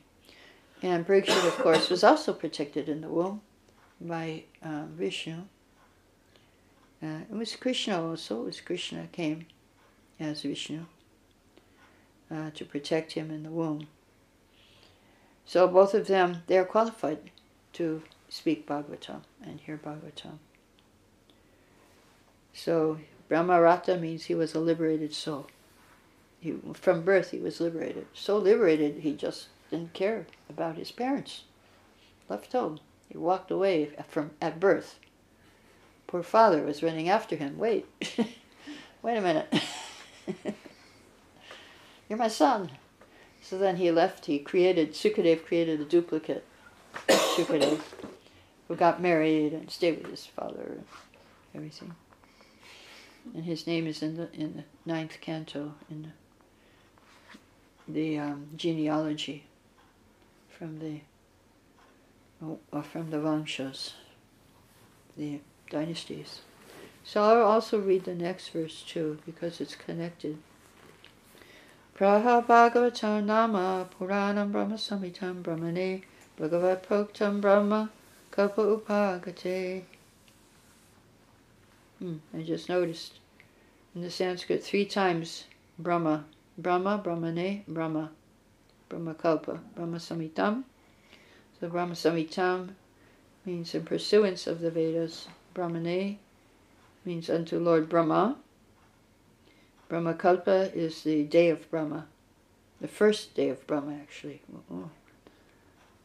And 0.81 1.05
Parikshit, 1.05 1.45
of 1.45 1.55
course, 1.57 1.91
was 1.91 2.03
also 2.03 2.33
protected 2.33 2.89
in 2.89 3.01
the 3.01 3.09
womb 3.09 3.41
by 4.01 4.45
uh, 4.63 4.85
Vishnu. 4.97 5.43
Uh, 7.03 7.19
it 7.29 7.35
was 7.35 7.55
Krishna 7.55 8.09
also. 8.09 8.41
It 8.41 8.45
was 8.45 8.61
Krishna 8.61 9.07
came 9.11 9.45
as 10.19 10.41
Vishnu 10.41 10.85
uh, 12.31 12.49
to 12.55 12.65
protect 12.65 13.11
him 13.11 13.29
in 13.29 13.43
the 13.43 13.51
womb. 13.51 13.85
So 15.45 15.67
both 15.67 15.93
of 15.93 16.07
them, 16.07 16.41
they 16.47 16.57
are 16.57 16.65
qualified 16.65 17.29
to 17.75 18.01
speak 18.29 18.65
Bhagavatam 18.65 19.21
and 19.43 19.59
hear 19.59 19.77
Bhagavatam. 19.77 20.39
So 22.53 22.99
Brahmarata 23.29 23.99
means 23.99 24.25
he 24.25 24.35
was 24.35 24.55
a 24.55 24.59
liberated 24.59 25.13
soul. 25.13 25.47
He, 26.39 26.55
from 26.73 27.01
birth, 27.01 27.31
he 27.31 27.39
was 27.39 27.59
liberated. 27.59 28.07
So 28.13 28.37
liberated, 28.37 28.99
he 28.99 29.13
just 29.13 29.47
didn't 29.69 29.93
care 29.93 30.25
about 30.49 30.77
his 30.77 30.91
parents. 30.91 31.43
Left 32.29 32.51
home. 32.53 32.79
He 33.09 33.17
walked 33.17 33.51
away 33.51 33.91
from 34.07 34.31
at 34.41 34.59
birth. 34.59 34.99
Poor 36.07 36.23
father 36.23 36.63
was 36.63 36.81
running 36.81 37.09
after 37.09 37.35
him. 37.35 37.57
Wait, 37.57 37.85
wait 39.01 39.17
a 39.17 39.21
minute. 39.21 39.53
You're 42.09 42.19
my 42.19 42.29
son. 42.29 42.71
So 43.41 43.57
then 43.57 43.77
he 43.77 43.91
left. 43.91 44.27
He 44.27 44.39
created, 44.39 44.93
Sukadev 44.93 45.45
created 45.45 45.81
a 45.81 45.85
duplicate 45.85 46.45
Who 47.37 48.75
got 48.75 49.01
married 49.01 49.51
and 49.53 49.69
stayed 49.69 50.01
with 50.01 50.09
his 50.09 50.25
father 50.25 50.63
and 50.63 50.85
everything. 51.53 51.93
And 53.33 53.43
his 53.43 53.67
name 53.67 53.87
is 53.87 54.01
in 54.01 54.15
the 54.15 54.31
in 54.33 54.57
the 54.57 54.63
ninth 54.85 55.17
canto 55.19 55.73
in 55.89 56.13
the, 57.87 57.91
the 57.91 58.19
um, 58.19 58.47
genealogy 58.55 59.45
from 60.49 60.79
the 60.79 61.01
oh, 62.41 62.59
from 62.81 63.09
the 63.09 63.17
Vamshas, 63.17 63.93
the 65.17 65.41
dynasties. 65.69 66.39
So 67.03 67.21
I'll 67.21 67.43
also 67.43 67.79
read 67.79 68.05
the 68.05 68.15
next 68.15 68.49
verse 68.49 68.81
too 68.81 69.19
because 69.25 69.59
it's 69.59 69.75
connected. 69.75 70.37
Praha 71.97 72.45
Bhagavatam 72.45 73.25
Nama 73.25 73.87
Puranam 73.99 74.51
Brahma 74.51 74.75
Samitam 74.75 75.41
Brahmane 75.41 76.03
Bhagavat 76.37 76.87
Proktam 76.87 77.39
Brahma 77.39 77.89
Kalpa 78.31 78.61
Upagate. 78.61 79.83
Hmm, 81.99 82.17
I 82.37 82.41
just 82.41 82.67
noticed 82.67 83.19
in 83.95 84.01
the 84.01 84.11
Sanskrit 84.11 84.61
three 84.61 84.85
times 84.85 85.45
Brahma, 85.79 86.25
Brahma, 86.57 87.01
Brahmane, 87.03 87.65
Brahma, 87.67 88.11
Brahma 88.89 89.13
Kalpa, 89.13 89.59
Brahma 89.75 89.97
Samitam. 89.97 90.63
So 91.59 91.69
Brahma 91.69 91.93
Samitam 91.93 92.71
means 93.45 93.73
in 93.73 93.85
pursuance 93.85 94.45
of 94.45 94.59
the 94.59 94.71
Vedas. 94.71 95.29
Brahmane 95.53 96.17
means 97.05 97.29
unto 97.29 97.57
Lord 97.57 97.87
Brahma. 97.87 98.35
Brahmakalpa 99.89 100.75
is 100.75 101.03
the 101.03 101.23
day 101.23 101.49
of 101.49 101.69
Brahma, 101.69 102.07
the 102.81 102.87
first 102.87 103.35
day 103.35 103.49
of 103.49 103.65
Brahma, 103.67 103.93
actually, 103.93 104.41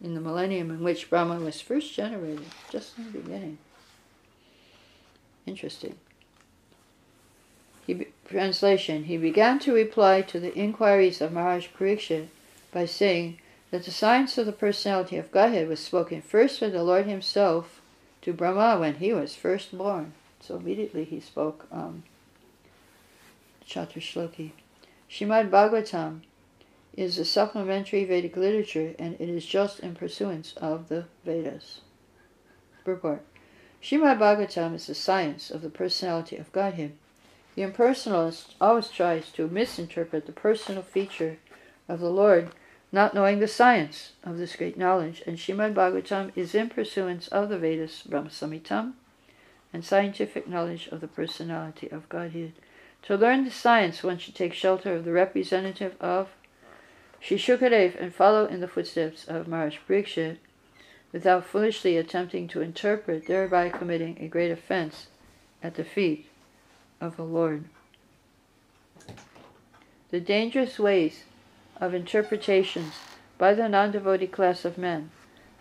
in 0.03 0.15
the 0.15 0.21
millennium 0.21 0.71
in 0.71 0.83
which 0.83 1.11
Brahma 1.11 1.39
was 1.41 1.61
first 1.61 1.95
generated, 1.95 2.47
just 2.71 2.97
in 2.97 3.05
the 3.05 3.19
beginning. 3.19 3.59
Interesting. 5.47 5.97
He, 7.87 8.07
translation 8.29 9.05
He 9.05 9.17
began 9.17 9.59
to 9.61 9.73
reply 9.73 10.23
to 10.23 10.39
the 10.39 10.55
inquiries 10.55 11.21
of 11.21 11.33
Maharaj 11.33 11.69
Parikshit 11.77 12.29
by 12.73 12.87
saying 12.87 13.39
that 13.71 13.85
the 13.85 13.91
science 13.91 14.39
of 14.39 14.47
the 14.47 14.53
personality 14.53 15.17
of 15.17 15.33
Godhead 15.33 15.69
was 15.69 15.81
spoken 15.81 16.23
first 16.23 16.61
by 16.61 16.69
the 16.69 16.83
Lord 16.83 17.07
Himself 17.07 17.81
to 18.23 18.33
Brahma 18.33 18.79
when 18.79 18.97
he 18.97 19.13
was 19.13 19.35
first 19.35 19.77
born. 19.77 20.13
So 20.41 20.57
immediately 20.57 21.05
he 21.05 21.21
spoke 21.21 21.67
um, 21.71 22.05
Chaturshloki. 23.67 24.53
Shrimad 25.11 25.51
Bhagavatam 25.51 26.21
is 26.97 27.19
a 27.19 27.25
supplementary 27.25 28.05
Vedic 28.05 28.37
literature 28.37 28.95
and 28.99 29.15
it 29.21 29.29
is 29.29 29.47
just 29.47 29.81
in 29.81 29.95
pursuance 29.95 30.53
of 30.55 30.89
the 30.89 31.07
Vedas. 31.25 31.81
Purport. 32.85 33.23
Shrimad 33.83 34.19
Bhagavatam 34.19 34.75
is 34.75 34.87
the 34.87 34.95
science 34.95 35.51
of 35.51 35.63
the 35.63 35.71
personality 35.71 36.37
of 36.37 36.53
Godhead. 36.53 36.93
The 37.55 37.63
impersonalist 37.63 38.55
always 38.61 38.89
tries 38.89 39.31
to 39.33 39.49
misinterpret 39.49 40.27
the 40.27 40.33
personal 40.33 40.83
feature 40.83 41.39
of 41.89 42.01
the 42.01 42.11
Lord, 42.11 42.51
not 42.93 43.15
knowing 43.15 43.39
the 43.39 43.49
science 43.49 44.13
of 44.23 44.39
this 44.39 44.57
great 44.57 44.77
knowledge, 44.77 45.23
and 45.27 45.37
Shrimad 45.39 45.75
Bhagavatam 45.75 46.33
is 46.37 46.55
in 46.55 46.69
pursuance 46.69 47.29
of 47.29 47.49
the 47.49 47.59
Vedas, 47.59 48.03
Brahma 48.03 48.29
Samhitam, 48.29 48.93
and 49.73 49.85
scientific 49.85 50.49
knowledge 50.49 50.89
of 50.89 51.01
the 51.01 51.09
personality 51.09 51.89
of 51.91 52.09
Godhead. 52.09 52.53
To 53.03 53.17
learn 53.17 53.45
the 53.45 53.51
science, 53.51 54.03
one 54.03 54.19
should 54.19 54.35
take 54.35 54.53
shelter 54.53 54.95
of 54.95 55.05
the 55.05 55.13
representative 55.13 55.97
of 56.01 56.29
Sri 57.21 57.37
Shukadev 57.37 58.01
and 58.01 58.15
followed 58.15 58.51
in 58.51 58.61
the 58.61 58.69
footsteps 58.69 59.27
of 59.29 59.47
Maharaj 59.47 59.77
Parikshit 59.87 60.39
without 61.13 61.45
foolishly 61.45 61.97
attempting 61.97 62.49
to 62.49 62.61
interpret, 62.61 63.27
thereby 63.27 63.69
committing 63.69 64.17
a 64.21 64.29
great 64.29 64.51
offense 64.51 65.09
at 65.63 65.75
the 65.75 65.85
feet 65.85 66.29
of 67.01 67.17
the 67.17 67.25
Lord. 67.25 67.65
The 70.11 70.21
dangerous 70.21 70.79
ways 70.79 71.25
of 71.81 71.95
interpretations 71.95 72.95
by 73.39 73.55
the 73.55 73.69
non-devotee 73.69 74.27
class 74.29 74.65
of 74.65 74.79
men 74.79 75.11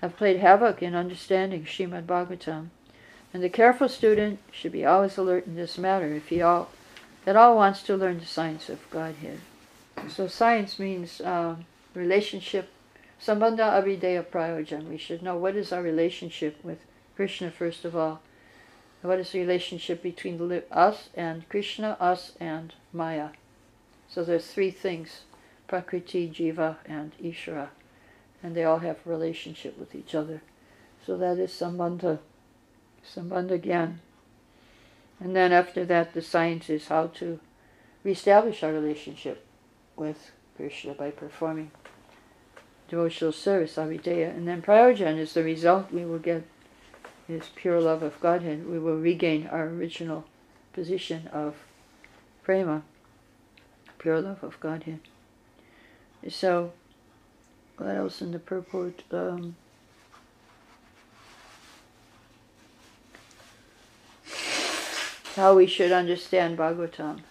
have 0.01 0.17
played 0.17 0.39
havoc 0.39 0.81
in 0.81 0.95
understanding 0.95 1.65
Srimad 1.65 2.05
Bhagavatam, 2.05 2.69
and 3.33 3.43
the 3.43 3.49
careful 3.49 3.89
student 3.89 4.39
should 4.51 4.71
be 4.71 4.85
always 4.85 5.17
alert 5.17 5.45
in 5.45 5.55
this 5.55 5.77
matter 5.77 6.13
if 6.13 6.29
he 6.29 6.41
all 6.41 6.69
that 7.25 7.35
all 7.35 7.55
wants 7.55 7.83
to 7.83 7.97
learn 7.97 8.19
the 8.19 8.25
science 8.25 8.69
of 8.69 8.89
Godhead. 8.89 9.39
So 10.07 10.27
science 10.27 10.79
means 10.79 11.21
um, 11.21 11.65
relationship, 11.93 12.69
sambandha 13.21 13.73
abhideya 13.81 14.25
prayojan. 14.25 14.89
We 14.89 14.97
should 14.97 15.21
know 15.21 15.37
what 15.37 15.55
is 15.55 15.71
our 15.71 15.81
relationship 15.81 16.63
with 16.63 16.79
Krishna 17.15 17.51
first 17.51 17.85
of 17.85 17.95
all. 17.95 18.21
What 19.01 19.19
is 19.19 19.31
the 19.31 19.39
relationship 19.39 20.03
between 20.03 20.63
us 20.71 21.09
and 21.15 21.47
Krishna, 21.47 21.95
us 21.99 22.33
and 22.39 22.73
Maya? 22.91 23.29
So 24.09 24.23
there's 24.23 24.47
three 24.47 24.71
things, 24.71 25.21
Prakriti, 25.67 26.29
Jiva, 26.29 26.77
and 26.85 27.13
Ishvara. 27.23 27.69
And 28.43 28.55
they 28.55 28.63
all 28.63 28.79
have 28.79 28.97
relationship 29.05 29.77
with 29.77 29.95
each 29.95 30.15
other. 30.15 30.41
So 31.05 31.17
that 31.17 31.37
is 31.39 31.51
Sambandha, 31.51 32.19
Sambandha 33.05 33.59
Gyan. 33.59 33.99
And 35.19 35.35
then 35.35 35.51
after 35.53 35.85
that, 35.85 36.13
the 36.13 36.21
science 36.21 36.69
is 36.69 36.87
how 36.87 37.07
to 37.07 37.39
reestablish 38.03 38.63
our 38.63 38.73
relationship 38.73 39.45
with 39.99 40.31
Krishna 40.55 40.93
by 40.93 41.11
performing 41.11 41.71
devotional 42.87 43.31
service, 43.31 43.75
abhideya. 43.75 44.29
And 44.29 44.47
then 44.47 44.61
prayojan 44.61 45.17
is 45.17 45.33
the 45.33 45.43
result 45.43 45.91
we 45.91 46.05
will 46.05 46.19
get 46.19 46.43
is 47.27 47.49
pure 47.55 47.79
love 47.79 48.01
of 48.01 48.19
Godhead. 48.19 48.67
We 48.67 48.79
will 48.79 48.97
regain 48.97 49.47
our 49.47 49.67
original 49.67 50.25
position 50.73 51.27
of 51.27 51.55
prema, 52.43 52.81
pure 53.99 54.19
love 54.19 54.43
of 54.43 54.59
Godhead. 54.59 54.99
So, 56.27 56.73
what 57.77 57.95
else 57.95 58.21
in 58.21 58.31
the 58.31 58.39
purport? 58.39 59.03
Um, 59.11 59.55
how 65.35 65.55
we 65.55 65.67
should 65.67 65.91
understand 65.91 66.57
Bhagavatam. 66.57 67.21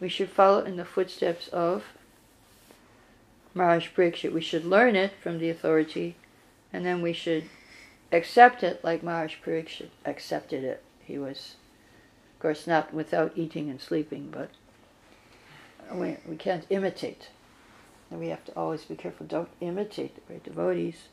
We 0.00 0.08
should 0.08 0.30
follow 0.30 0.60
in 0.60 0.76
the 0.76 0.84
footsteps 0.84 1.48
of 1.48 1.84
Maharaj 3.54 3.88
Parikshit. 3.96 4.32
We 4.32 4.40
should 4.40 4.64
learn 4.64 4.94
it 4.94 5.12
from 5.20 5.38
the 5.38 5.50
authority, 5.50 6.16
and 6.72 6.86
then 6.86 7.02
we 7.02 7.12
should 7.12 7.44
accept 8.12 8.62
it 8.62 8.84
like 8.84 9.02
Maharaj 9.02 9.36
Parikshit 9.44 9.88
accepted 10.04 10.64
it. 10.64 10.82
He 11.04 11.18
was, 11.18 11.56
of 12.34 12.40
course, 12.40 12.66
not 12.66 12.94
without 12.94 13.32
eating 13.34 13.68
and 13.68 13.80
sleeping, 13.80 14.28
but 14.30 14.50
we, 15.92 16.18
we 16.26 16.36
can't 16.36 16.66
imitate. 16.70 17.30
And 18.10 18.20
we 18.20 18.28
have 18.28 18.44
to 18.46 18.52
always 18.52 18.84
be 18.84 18.96
careful. 18.96 19.26
Don't 19.26 19.50
imitate 19.60 20.14
the 20.14 20.20
great 20.22 20.44
devotees 20.44 21.08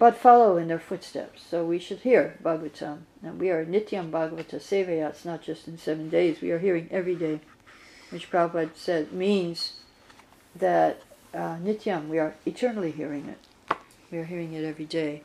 but 0.00 0.16
follow 0.16 0.56
in 0.56 0.66
their 0.66 0.78
footsteps. 0.80 1.42
So 1.46 1.62
we 1.62 1.78
should 1.78 1.98
hear 1.98 2.38
Bhagavatam. 2.42 3.00
And 3.22 3.38
we 3.38 3.50
are 3.50 3.66
Nityam 3.66 4.10
Bhagavata 4.10 4.56
Sevaya. 4.56 5.10
It's 5.10 5.26
not 5.26 5.42
just 5.42 5.68
in 5.68 5.76
seven 5.76 6.08
days. 6.08 6.40
We 6.40 6.50
are 6.52 6.58
hearing 6.58 6.88
every 6.90 7.14
day, 7.14 7.40
which 8.10 8.30
Prabhupada 8.30 8.70
said 8.74 9.12
means 9.12 9.74
that 10.54 11.02
uh, 11.32 11.56
Nityam, 11.56 12.08
we 12.08 12.18
are 12.18 12.34
eternally 12.44 12.90
hearing 12.90 13.26
it. 13.26 13.76
We 14.10 14.18
are 14.18 14.24
hearing 14.24 14.52
it 14.52 14.64
every 14.64 14.84
day. 14.84 15.22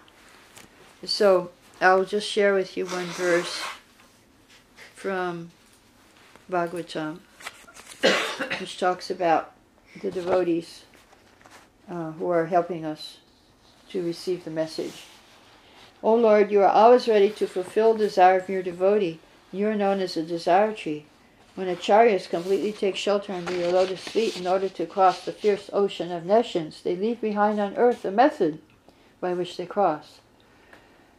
So 1.04 1.52
I'll 1.82 2.06
just 2.06 2.28
share 2.28 2.54
with 2.54 2.78
you 2.78 2.86
one 2.86 3.06
verse 3.08 3.64
from 4.94 5.52
Bhagavatam, 6.50 7.20
which 8.60 8.80
talks 8.80 9.10
about 9.10 9.54
the 10.02 10.12
devotees 10.12 10.84
uh, 11.90 12.12
who 12.12 12.30
are 12.30 12.46
helping 12.46 12.86
us 12.86 13.18
to 13.90 14.04
receive 14.04 14.46
the 14.46 14.52
message. 14.52 15.06
O 16.04 16.14
Lord, 16.14 16.52
you 16.52 16.62
are 16.62 16.70
always 16.70 17.08
ready 17.08 17.30
to 17.32 17.48
fulfill 17.48 17.94
the 17.94 18.06
desire 18.06 18.40
of 18.40 18.50
your 18.50 18.62
devotee. 18.62 19.20
You 19.52 19.70
are 19.70 19.76
known 19.76 20.00
as 20.02 20.16
a 20.16 20.24
desire 20.24 20.74
tree. 20.74 21.06
When 21.56 21.74
acharyas 21.74 22.30
completely 22.30 22.74
take 22.74 22.98
shelter 22.98 23.32
under 23.32 23.56
your 23.56 23.72
lotus 23.72 24.06
feet 24.06 24.38
in 24.38 24.46
order 24.46 24.68
to 24.68 24.86
cross 24.86 25.24
the 25.24 25.32
fierce 25.32 25.70
ocean 25.72 26.12
of 26.12 26.26
nescience, 26.26 26.82
they 26.82 26.98
leave 26.98 27.22
behind 27.22 27.62
on 27.62 27.78
earth 27.78 28.04
a 28.04 28.12
method 28.12 28.60
by 29.22 29.34
which 29.34 29.56
they 29.56 29.66
cross. 29.66 30.20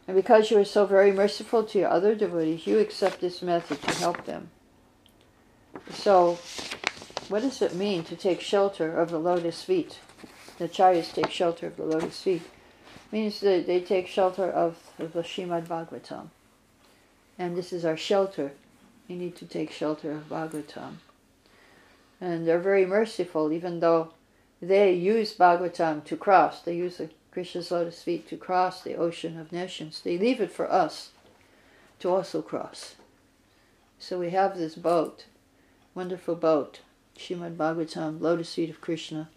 And 0.07 0.15
because 0.15 0.51
you 0.51 0.59
are 0.59 0.65
so 0.65 0.85
very 0.85 1.11
merciful 1.11 1.63
to 1.63 1.79
your 1.79 1.89
other 1.89 2.13
devotees, 2.13 2.67
you 2.67 2.77
accept 2.77 3.19
this 3.19 3.41
method 3.41 3.81
to 3.81 3.95
help 3.95 4.25
them. 4.25 4.51
So, 5.91 6.37
what 7.29 7.41
does 7.41 7.61
it 7.61 7.75
mean 7.75 8.03
to 8.05 8.15
take 8.15 8.39
shelter 8.39 8.95
of 8.95 9.09
the 9.09 9.19
lotus 9.19 9.63
feet? 9.63 9.99
The 10.59 10.69
acharyas 10.69 11.13
take 11.13 11.31
shelter 11.31 11.67
of 11.67 11.77
the 11.77 11.83
lotus 11.83 12.21
feet. 12.21 12.43
It 12.43 13.11
means 13.11 13.39
that 13.39 13.65
they 13.65 13.81
take 13.81 14.07
shelter 14.07 14.49
of 14.49 14.77
the 14.97 15.23
Shrimad 15.23 15.67
Bhagavatam. 15.67 16.29
And 17.39 17.57
this 17.57 17.73
is 17.73 17.83
our 17.83 17.97
shelter. 17.97 18.51
We 19.07 19.15
need 19.15 19.35
to 19.37 19.45
take 19.45 19.71
shelter 19.71 20.11
of 20.11 20.29
Bhagavatam. 20.29 20.95
And 22.19 22.47
they're 22.47 22.59
very 22.59 22.85
merciful, 22.85 23.51
even 23.51 23.79
though 23.79 24.13
they 24.61 24.93
use 24.93 25.33
Bhagavatam 25.33 26.03
to 26.05 26.17
cross. 26.17 26.61
They 26.61 26.75
use 26.75 26.97
the 26.97 27.09
Krishna's 27.31 27.71
lotus 27.71 28.01
feet 28.01 28.27
to 28.29 28.37
cross 28.37 28.81
the 28.81 28.95
ocean 28.95 29.39
of 29.39 29.51
nescience. 29.51 29.99
They 29.99 30.17
leave 30.17 30.41
it 30.41 30.51
for 30.51 30.71
us 30.71 31.11
to 31.99 32.09
also 32.09 32.41
cross. 32.41 32.95
So 33.99 34.19
we 34.19 34.31
have 34.31 34.57
this 34.57 34.75
boat, 34.75 35.25
wonderful 35.95 36.35
boat, 36.35 36.81
Shrimad 37.17 37.55
Bhagavatam, 37.55 38.21
lotus 38.21 38.53
feet 38.53 38.69
of 38.69 38.81
Krishna. 38.81 39.29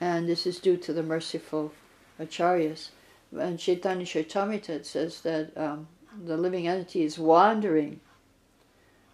And 0.00 0.28
this 0.28 0.46
is 0.46 0.58
due 0.58 0.76
to 0.78 0.92
the 0.92 1.02
merciful 1.02 1.72
acharyas. 2.20 2.88
And 3.36 3.58
Chaitanya 3.58 4.04
Charitamrita 4.04 4.84
says 4.84 5.22
that 5.22 5.56
um, 5.56 5.88
the 6.24 6.36
living 6.36 6.68
entity 6.68 7.02
is 7.02 7.18
wandering, 7.18 8.00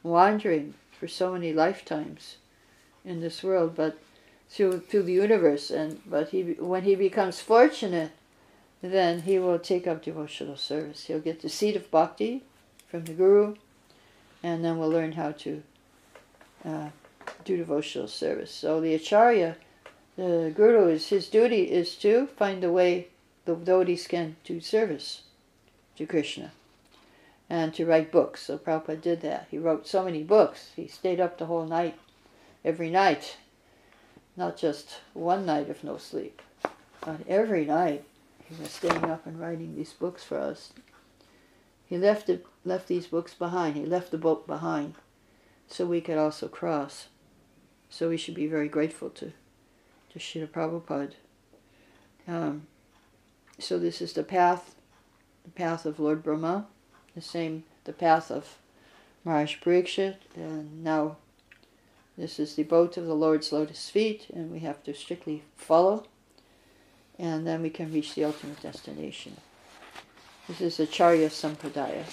wandering 0.03 0.75
for 0.99 1.09
so 1.09 1.33
many 1.33 1.53
lifetimes 1.53 2.37
in 3.05 3.21
this 3.21 3.43
world, 3.43 3.75
but 3.75 3.99
through 4.49 4.81
through 4.81 5.05
the 5.05 5.13
universe. 5.13 5.71
And 5.71 6.01
but 6.07 6.31
he 6.31 6.43
when 6.59 6.85
he 6.85 6.95
becomes 6.95 7.41
fortunate, 7.41 8.13
then 8.83 9.23
he 9.23 9.39
will 9.39 9.59
take 9.59 9.87
up 9.87 10.03
devotional 10.03 10.57
service. 10.57 11.05
He'll 11.05 11.21
get 11.21 11.41
the 11.41 11.49
seed 11.49 11.77
of 11.77 11.91
bhakti 11.91 12.43
from 12.89 13.05
the 13.05 13.13
guru, 13.13 13.57
and 14.43 14.65
then 14.65 14.79
we'll 14.79 14.91
learn 14.91 15.13
how 15.13 15.33
to 15.33 15.63
uh, 16.65 16.89
do 17.45 17.57
devotional 17.57 18.09
service. 18.09 18.53
So 18.53 18.81
the 18.81 18.95
acharya, 18.95 19.57
the 20.17 20.53
guru, 20.55 20.89
is 20.89 21.09
his 21.09 21.29
duty 21.29 21.71
is 21.71 21.95
to 21.97 22.27
find 22.27 22.63
the 22.63 22.73
way 22.73 23.09
the 23.45 23.55
devotees 23.55 24.07
can 24.07 24.37
do 24.45 24.61
service 24.61 25.23
to 25.97 26.07
Krishna 26.07 26.53
and 27.51 27.75
to 27.75 27.85
write 27.85 28.13
books. 28.13 28.43
So 28.43 28.57
Prabhupada 28.57 29.03
did 29.03 29.21
that. 29.23 29.49
He 29.51 29.59
wrote 29.59 29.87
so 29.87 30.05
many 30.05 30.23
books. 30.23 30.71
He 30.77 30.87
stayed 30.87 31.21
up 31.21 31.37
the 31.37 31.47
whole 31.47 31.67
night, 31.67 31.99
every 32.65 32.89
night, 32.89 33.37
not 34.37 34.57
just 34.57 35.01
one 35.13 35.45
night 35.45 35.69
of 35.69 35.83
no 35.83 35.99
sleep, 35.99 36.41
but 37.05 37.21
every 37.29 37.65
night 37.65 38.05
he 38.49 38.55
was 38.63 38.71
staying 38.71 39.05
up 39.05 39.27
and 39.27 39.41
writing 39.41 39.75
these 39.75 39.93
books 39.93 40.23
for 40.23 40.39
us. 40.39 40.73
He 41.85 41.99
left 41.99 42.29
it, 42.29 42.47
left 42.65 42.87
these 42.87 43.09
books 43.09 43.35
behind. 43.35 43.75
He 43.75 43.85
left 43.85 44.13
the 44.13 44.19
boat 44.19 44.47
behind, 44.47 44.95
so 45.67 45.85
we 45.85 46.01
could 46.01 46.19
also 46.19 46.47
cross. 46.47 47.09
So 47.89 48.09
we 48.09 48.17
should 48.17 48.37
be 48.37 48.47
very 48.47 48.69
grateful 48.69 49.11
to, 49.11 49.33
to 50.13 50.19
Srila 50.21 50.47
Prabhupada. 50.47 51.15
Um, 52.29 52.69
so 53.59 53.77
this 53.77 54.01
is 54.01 54.13
the 54.13 54.23
path, 54.23 54.77
the 55.43 55.51
path 55.51 55.85
of 55.85 55.99
Lord 55.99 56.23
Brahma, 56.23 56.69
the 57.21 57.27
same, 57.27 57.65
the 57.85 57.93
path 57.93 58.31
of 58.31 58.57
Maharaj 59.25 59.57
and 60.37 60.83
now 60.83 61.17
this 62.17 62.39
is 62.39 62.55
the 62.55 62.63
boat 62.65 62.97
of 62.97 63.07
the 63.07 63.15
Lord's 63.15 63.53
lotus 63.53 63.89
feet, 63.89 64.27
and 64.33 64.51
we 64.51 64.61
have 64.61 64.83
to 64.85 64.95
strictly 64.95 65.43
follow, 65.57 66.05
and 67.19 67.47
then 67.47 67.63
we 67.63 67.71
can 67.71 67.93
reach 67.93 68.15
the 68.15 68.25
ultimate 68.25 68.61
destination. 68.63 69.37
This 70.49 70.61
is 70.61 70.81
Acharya 70.81 71.29
Sampradaya. 71.29 72.05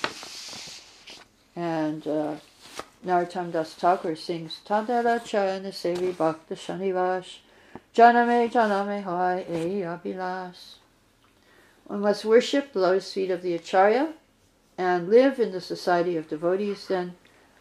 And 1.56 2.06
uh, 2.06 2.36
Narottam 3.06 3.52
Das 3.52 3.74
Thakur 3.74 4.16
sings 4.16 4.60
Tadara 4.66 5.20
Chayana 5.22 5.72
Sevi 5.72 6.16
Bhakta 6.16 6.56
Shanivash 6.56 7.40
Janame 7.96 8.52
Janame 8.52 9.04
Hai 9.04 9.46
E 9.50 9.82
Abhilas. 9.82 10.76
One 11.86 12.02
must 12.02 12.26
worship 12.26 12.74
the 12.74 12.80
lotus 12.80 13.14
feet 13.14 13.32
of 13.32 13.42
the 13.42 13.56
Acharya 13.56 14.14
and 14.78 15.10
live 15.10 15.40
in 15.40 15.52
the 15.52 15.62
society 15.62 16.18
of 16.18 16.28
devotees, 16.28 16.88
then 16.88 17.16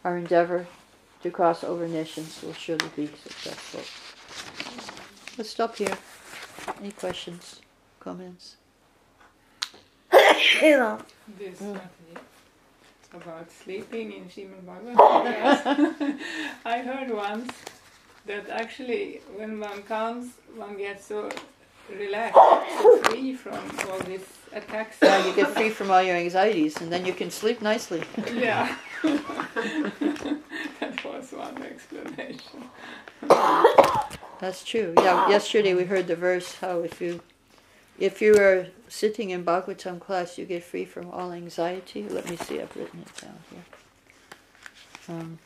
our 0.04 0.16
endeavor 0.16 0.66
to 1.22 1.30
cross 1.30 1.64
over 1.64 1.88
nescience 1.88 2.42
will 2.42 2.52
surely 2.52 2.88
be 2.94 3.06
successful. 3.06 3.80
Let's 5.38 5.50
stop 5.50 5.76
here. 5.76 5.96
Any 6.80 6.92
questions, 6.92 7.60
comments? 8.00 8.56
Hello. 10.10 10.98
This 11.38 11.58
mm. 11.60 11.80
about 13.12 13.50
sleeping 13.50 14.12
in 14.12 14.24
Shrimad 14.26 14.64
Bhagavatam. 14.64 16.18
I 16.64 16.78
heard 16.78 17.10
once 17.10 17.52
that 18.26 18.48
actually 18.48 19.20
when 19.34 19.60
one 19.60 19.82
comes, 19.82 20.32
one 20.54 20.76
gets 20.76 21.06
so 21.06 21.30
relaxed, 21.90 22.38
free 23.04 23.34
from 23.34 23.60
all 23.90 24.00
these 24.00 24.26
attacks. 24.52 24.98
Yeah, 25.02 25.26
you 25.26 25.34
get 25.34 25.48
free 25.48 25.70
from 25.70 25.90
all 25.90 26.02
your 26.02 26.16
anxieties, 26.16 26.80
and 26.80 26.92
then 26.92 27.04
you 27.04 27.12
can 27.12 27.30
sleep 27.30 27.62
nicely. 27.62 28.02
yeah, 28.34 28.76
that 29.02 30.40
was 31.04 31.32
one 31.32 31.62
explanation. 31.62 32.64
That's 34.38 34.64
true. 34.64 34.94
Yeah, 34.98 35.28
yesterday 35.28 35.74
we 35.74 35.84
heard 35.84 36.06
the 36.06 36.16
verse 36.16 36.56
how 36.56 36.80
if 36.80 37.00
you 37.00 37.20
if 37.98 38.20
you 38.20 38.36
are 38.36 38.66
sitting 38.88 39.30
in 39.30 39.44
Bhagavatam 39.44 40.00
class, 40.00 40.36
you 40.36 40.44
get 40.44 40.62
free 40.62 40.84
from 40.84 41.10
all 41.10 41.32
anxiety. 41.32 42.06
Let 42.08 42.28
me 42.28 42.36
see, 42.36 42.60
I've 42.60 42.76
written 42.76 43.00
it 43.00 43.20
down 43.20 43.38
here. 43.50 43.64
Um, 45.08 45.38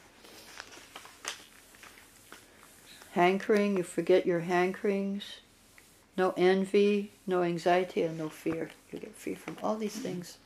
hankering, 3.13 3.77
you 3.77 3.83
forget 3.83 4.27
your 4.27 4.41
hankerings. 4.43 5.23
No 6.17 6.35
envy, 6.37 7.13
no 7.27 7.43
anxiety, 7.43 8.03
and 8.03 8.19
no 8.19 8.29
fear. 8.29 8.71
You 8.93 8.99
get 8.99 9.15
free 9.15 9.35
from 9.35 9.57
all 9.63 9.77
these 9.77 9.97
things 9.97 10.39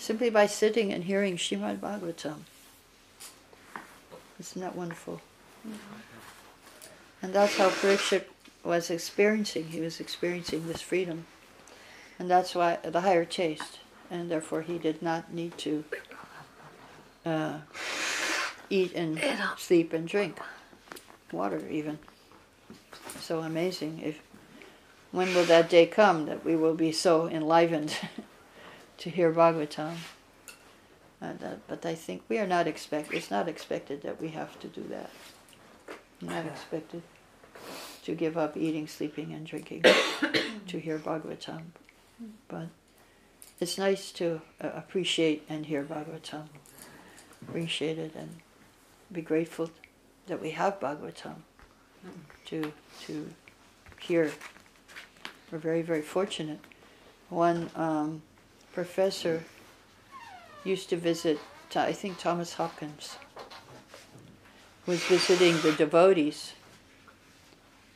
simply 0.00 0.30
by 0.30 0.46
sitting 0.46 0.92
and 0.92 1.04
hearing 1.04 1.36
Shrimad 1.36 1.78
Bhagavatam. 1.78 2.40
Isn't 4.38 4.62
that 4.62 4.74
wonderful? 4.74 5.20
And 7.22 7.34
that's 7.34 7.58
how 7.58 7.68
Parikshit 7.68 8.24
was 8.64 8.90
experiencing. 8.90 9.68
He 9.68 9.80
was 9.80 10.00
experiencing 10.00 10.66
this 10.66 10.80
freedom. 10.80 11.26
And 12.18 12.30
that's 12.30 12.54
why 12.54 12.78
the 12.82 13.02
higher 13.02 13.26
taste. 13.26 13.80
And 14.10 14.30
therefore 14.30 14.62
he 14.62 14.78
did 14.78 15.02
not 15.02 15.32
need 15.32 15.56
to 15.58 15.84
uh, 17.26 17.58
eat 18.70 18.94
and 18.94 19.20
sleep 19.58 19.92
and 19.92 20.08
drink. 20.08 20.38
Water 21.30 21.62
even. 21.70 21.98
So 23.20 23.40
amazing. 23.40 24.00
If 24.02 24.20
when 25.12 25.34
will 25.34 25.44
that 25.44 25.68
day 25.68 25.86
come 25.86 26.26
that 26.26 26.44
we 26.44 26.56
will 26.56 26.74
be 26.74 26.92
so 26.92 27.28
enlivened 27.28 27.96
to 28.98 29.10
hear 29.10 29.32
Bhagavatam? 29.32 29.96
Uh, 31.22 31.32
that, 31.40 31.66
but 31.68 31.84
I 31.84 31.94
think 31.94 32.22
we 32.28 32.38
are 32.38 32.46
not 32.46 32.66
expect. 32.66 33.12
It's 33.12 33.30
not 33.30 33.48
expected 33.48 34.02
that 34.02 34.20
we 34.20 34.28
have 34.28 34.58
to 34.60 34.68
do 34.68 34.82
that. 34.84 35.10
Not 36.22 36.46
expected 36.46 37.02
to 38.04 38.14
give 38.14 38.38
up 38.38 38.56
eating, 38.56 38.86
sleeping, 38.86 39.32
and 39.32 39.46
drinking 39.46 39.82
to 40.68 40.80
hear 40.80 40.98
Bhagavatam. 40.98 41.62
But 42.48 42.68
it's 43.58 43.76
nice 43.76 44.12
to 44.12 44.40
uh, 44.62 44.70
appreciate 44.74 45.44
and 45.48 45.66
hear 45.66 45.84
Bhagavatam, 45.84 46.46
appreciate 47.42 47.98
it, 47.98 48.14
and 48.14 48.36
be 49.12 49.20
grateful 49.20 49.70
that 50.26 50.40
we 50.40 50.52
have 50.52 50.80
Bhagavatam 50.80 51.36
to 52.46 52.72
to 53.06 53.30
hear. 54.00 54.32
We're 55.50 55.58
very 55.58 55.82
very 55.82 56.02
fortunate. 56.02 56.60
One 57.28 57.70
um, 57.74 58.22
professor 58.72 59.44
used 60.64 60.90
to 60.90 60.96
visit. 60.96 61.38
I 61.74 61.92
think 61.92 62.18
Thomas 62.18 62.54
Hopkins 62.54 63.16
was 64.86 65.02
visiting 65.04 65.60
the 65.60 65.72
devotees 65.72 66.54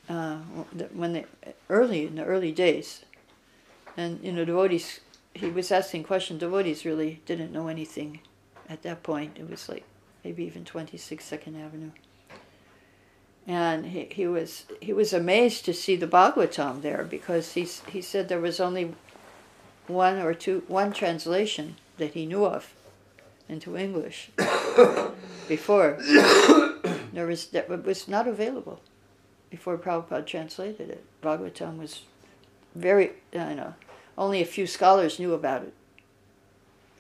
uh, 0.09 0.37
when 0.93 1.13
they 1.13 1.25
early 1.69 2.07
in 2.07 2.17
the 2.17 2.25
early 2.25 2.53
days, 2.53 3.05
and 3.97 4.23
you 4.23 4.33
know 4.33 4.45
devotees. 4.45 5.01
He 5.35 5.51
was 5.51 5.73
asking 5.73 6.05
questions. 6.05 6.39
Devotees 6.39 6.85
really 6.85 7.21
didn't 7.27 7.53
know 7.53 7.67
anything 7.67 8.21
at 8.69 8.83
that 8.83 9.03
point. 9.03 9.37
It 9.37 9.51
was 9.51 9.69
like 9.69 9.85
maybe 10.23 10.45
even 10.45 10.65
26 10.65 11.25
Second 11.25 11.57
Avenue. 11.57 11.91
And 13.47 13.87
he, 13.87 14.09
he 14.11 14.27
was 14.27 14.65
he 14.81 14.93
was 14.93 15.13
amazed 15.13 15.65
to 15.67 15.75
see 15.75 15.97
the 15.97 16.07
Bhagavatam 16.07 16.81
there 16.81 17.05
because 17.05 17.53
he 17.53 17.69
he 17.89 18.01
said 18.01 18.29
there 18.29 18.41
was 18.41 18.59
only 18.59 18.95
one 19.87 20.19
or 20.19 20.33
two 20.33 20.63
one 20.67 20.93
translation 20.93 21.77
that 21.99 22.15
he 22.15 22.25
knew 22.25 22.47
of 22.47 22.73
into 23.47 23.77
English 23.77 24.31
before 25.49 25.99
there 27.13 27.27
was 27.27 27.49
that 27.49 27.69
was 27.69 28.09
not 28.09 28.27
available 28.27 28.81
before 29.51 29.77
Prabhupada 29.77 30.25
translated 30.25 30.89
it. 30.89 31.05
Bhagavatam 31.23 31.79
was 31.79 32.03
very, 32.75 33.13
you 33.33 33.39
know, 33.39 33.75
only 34.17 34.41
a 34.41 34.47
few 34.47 34.67
scholars 34.67 35.19
knew 35.19 35.35
about 35.35 35.63
it 35.63 35.75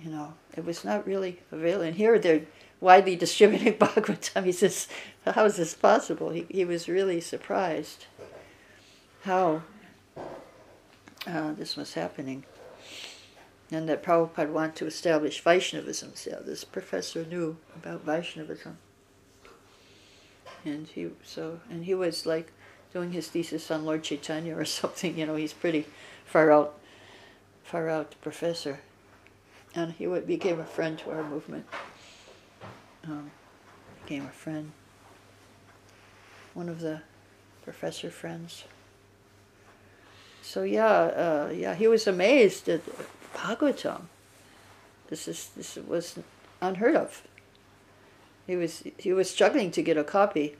you 0.05 0.11
know, 0.11 0.35
it 0.57 0.65
was 0.65 0.85
not 0.85 1.07
really 1.07 1.41
available. 1.51 1.85
And 1.85 1.97
here 1.97 2.19
they're 2.19 2.43
widely 2.85 3.16
distributing 3.16 3.73
Bhagavatam. 3.79 4.44
He 4.44 4.53
says, 4.53 4.87
how 5.25 5.47
is 5.47 5.57
this 5.57 5.75
possible? 5.75 6.31
He, 6.31 6.47
he 6.51 6.64
was 6.66 6.87
really 6.87 7.20
surprised 7.20 8.07
how 9.23 9.62
uh, 11.27 11.53
this 11.55 11.77
was 11.77 11.94
happening. 11.94 12.44
And 13.70 13.88
that 13.88 14.03
Prabhupada 14.03 14.53
wanted 14.53 14.77
to 14.77 14.87
establish 14.87 15.42
Vaishnavism. 15.42 16.12
So 16.14 16.42
this 16.44 16.62
professor 16.62 17.25
knew 17.25 17.57
about 17.75 18.03
Vaishnavism. 18.03 18.77
And 20.66 20.87
he 20.87 21.09
so 21.23 21.61
and 21.70 21.85
he 21.85 21.94
was 21.94 22.27
like 22.27 22.53
doing 22.92 23.12
his 23.12 23.29
thesis 23.29 23.70
on 23.70 23.85
Lord 23.85 24.03
Chaitanya 24.03 24.57
or 24.57 24.64
something, 24.81 25.18
you 25.18 25.27
know, 25.27 25.37
he's 25.37 25.55
pretty 25.55 25.87
far 26.27 26.53
out 26.53 26.79
far 27.64 27.88
out 27.88 28.14
professor. 28.20 28.81
And 29.75 29.92
he 29.92 30.07
became 30.07 30.61
a 30.61 30.64
friend 30.64 30.99
to 30.99 31.11
our 31.11 31.25
movement. 31.25 31.66
Um, 33.07 33.31
became 34.03 34.25
a 34.27 34.31
friend. 34.31 34.73
One 36.55 36.69
of 36.69 36.81
the 36.81 37.03
professor 37.62 38.11
friends. 38.11 38.64
So 40.43 40.62
yeah, 40.62 40.87
uh, 40.88 41.53
yeah, 41.55 41.75
he 41.75 41.87
was 41.87 42.07
amazed 42.07 42.69
at 42.69 42.83
Bhagavatam. 43.35 44.03
This 45.09 45.29
is 45.29 45.51
this 45.57 45.77
was 45.77 46.19
unheard 46.61 46.97
of. 46.97 47.23
He 48.47 48.57
was 48.57 48.85
he 48.99 49.12
was 49.12 49.31
struggling 49.31 49.71
to 49.73 49.83
get 49.83 49.97
a 49.97 50.05
copy 50.05 50.57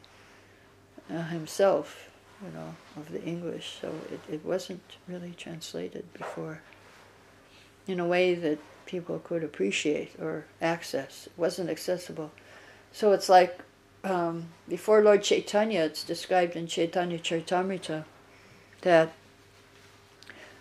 uh, 1.11 1.25
himself, 1.25 2.11
you 2.43 2.53
know, 2.53 2.75
of 2.97 3.13
the 3.13 3.23
English, 3.23 3.79
so 3.81 3.89
it, 4.11 4.21
it 4.31 4.45
wasn't 4.45 4.83
really 5.07 5.35
translated 5.37 6.13
before 6.15 6.61
in 7.87 8.01
a 8.01 8.07
way 8.07 8.35
that 8.35 8.59
people 8.87 9.19
could 9.19 9.45
appreciate 9.45 10.13
or 10.21 10.47
access. 10.61 11.27
It 11.27 11.33
wasn't 11.37 11.71
accessible. 11.71 12.31
So 12.93 13.13
it's 13.13 13.29
like 13.29 13.61
um, 14.05 14.49
before 14.69 15.03
Lord 15.03 15.23
Chaitanya, 15.23 15.81
it's 15.81 16.05
described 16.05 16.57
in 16.57 16.67
Chaitanya 16.67 17.19
Charitamrita 17.19 18.05
that 18.83 19.13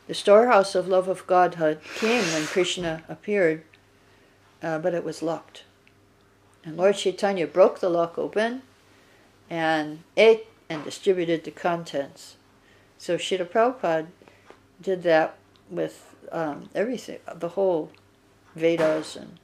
the 0.07 0.13
storehouse 0.13 0.75
of 0.75 0.87
love 0.87 1.07
of 1.07 1.27
Godhead 1.27 1.81
came 1.95 2.23
when 2.33 2.45
Krishna 2.45 3.03
appeared, 3.07 3.63
uh, 4.61 4.79
but 4.79 4.93
it 4.93 5.03
was 5.03 5.21
locked. 5.21 5.63
And 6.65 6.77
Lord 6.77 6.95
Chaitanya 6.95 7.47
broke 7.47 7.79
the 7.79 7.89
lock 7.89 8.17
open 8.17 8.61
and 9.49 9.99
ate 10.15 10.47
and 10.69 10.83
distributed 10.83 11.43
the 11.43 11.51
contents. 11.51 12.37
So 12.97 13.17
Srila 13.17 13.49
Prabhupada 13.49 14.07
did 14.81 15.03
that 15.03 15.35
with 15.69 16.15
um, 16.31 16.69
everything, 16.73 17.19
the 17.35 17.49
whole 17.49 17.91
Vedas 18.55 19.15
and 19.15 19.39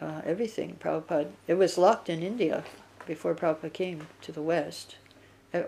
uh, 0.00 0.22
everything. 0.24 0.76
Prabhupada, 0.80 1.30
it 1.46 1.54
was 1.54 1.76
locked 1.76 2.08
in 2.08 2.22
India 2.22 2.64
before 3.06 3.34
Prabhupada 3.34 3.72
came 3.72 4.06
to 4.22 4.32
the 4.32 4.42
West. 4.42 4.96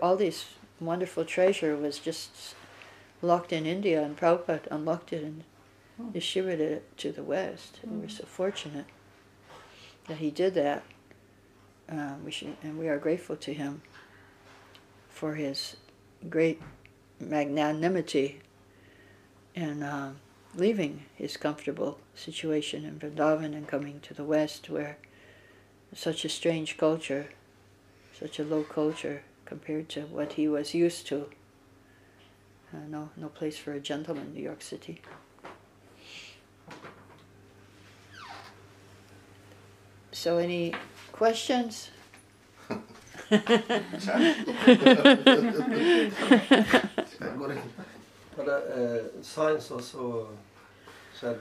All 0.01 0.15
this 0.15 0.45
wonderful 0.79 1.25
treasure 1.25 1.75
was 1.75 1.99
just 1.99 2.55
locked 3.21 3.51
in 3.51 3.65
India, 3.65 4.01
and 4.01 4.17
Prabhupada 4.17 4.67
unlocked 4.71 5.13
it 5.13 5.23
and 5.23 5.43
distributed 6.13 6.71
it 6.71 6.97
to 6.97 7.11
the 7.11 7.23
West. 7.23 7.79
And 7.83 8.01
we're 8.01 8.09
so 8.09 8.25
fortunate 8.25 8.85
that 10.07 10.17
he 10.17 10.31
did 10.31 10.53
that. 10.55 10.83
Uh, 11.91 12.13
we 12.23 12.31
should, 12.31 12.55
and 12.63 12.79
we 12.79 12.87
are 12.87 12.97
grateful 12.97 13.35
to 13.35 13.53
him 13.53 13.81
for 15.09 15.35
his 15.35 15.75
great 16.29 16.61
magnanimity 17.19 18.41
in 19.53 19.83
uh, 19.83 20.13
leaving 20.55 21.05
his 21.15 21.37
comfortable 21.37 21.99
situation 22.15 22.85
in 22.85 22.99
Vrindavan 22.99 23.55
and 23.55 23.67
coming 23.67 23.99
to 24.01 24.13
the 24.13 24.23
West, 24.23 24.69
where 24.69 24.97
such 25.93 26.25
a 26.25 26.29
strange 26.29 26.77
culture, 26.77 27.29
such 28.17 28.39
a 28.39 28.43
low 28.43 28.63
culture 28.63 29.23
compared 29.45 29.89
to 29.89 30.01
what 30.01 30.33
he 30.33 30.47
was 30.47 30.73
used 30.73 31.07
to. 31.07 31.29
Uh, 32.73 32.87
no, 32.89 33.09
no 33.15 33.27
place 33.27 33.57
for 33.57 33.73
a 33.73 33.79
gentleman 33.79 34.27
in 34.27 34.33
New 34.33 34.43
York 34.43 34.61
City. 34.61 35.01
So, 40.11 40.37
any 40.37 40.73
questions? 41.11 41.89
But 48.35 48.47
uh, 48.47 48.51
uh, 48.51 48.99
science 49.21 49.69
also 49.71 50.29
said 51.19 51.37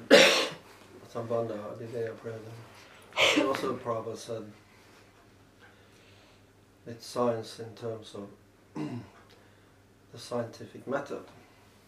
Sambandha 1.13 1.57
Abhideya 1.57 2.13
Prabhupada. 2.15 3.47
Also 3.49 3.75
Prabhupada 3.77 4.17
said 4.17 4.45
it's 6.87 7.07
science 7.07 7.61
in 7.61 7.75
terms 7.75 8.15
of 8.15 8.29
the 10.13 10.19
scientific 10.19 10.87
method. 10.87 11.23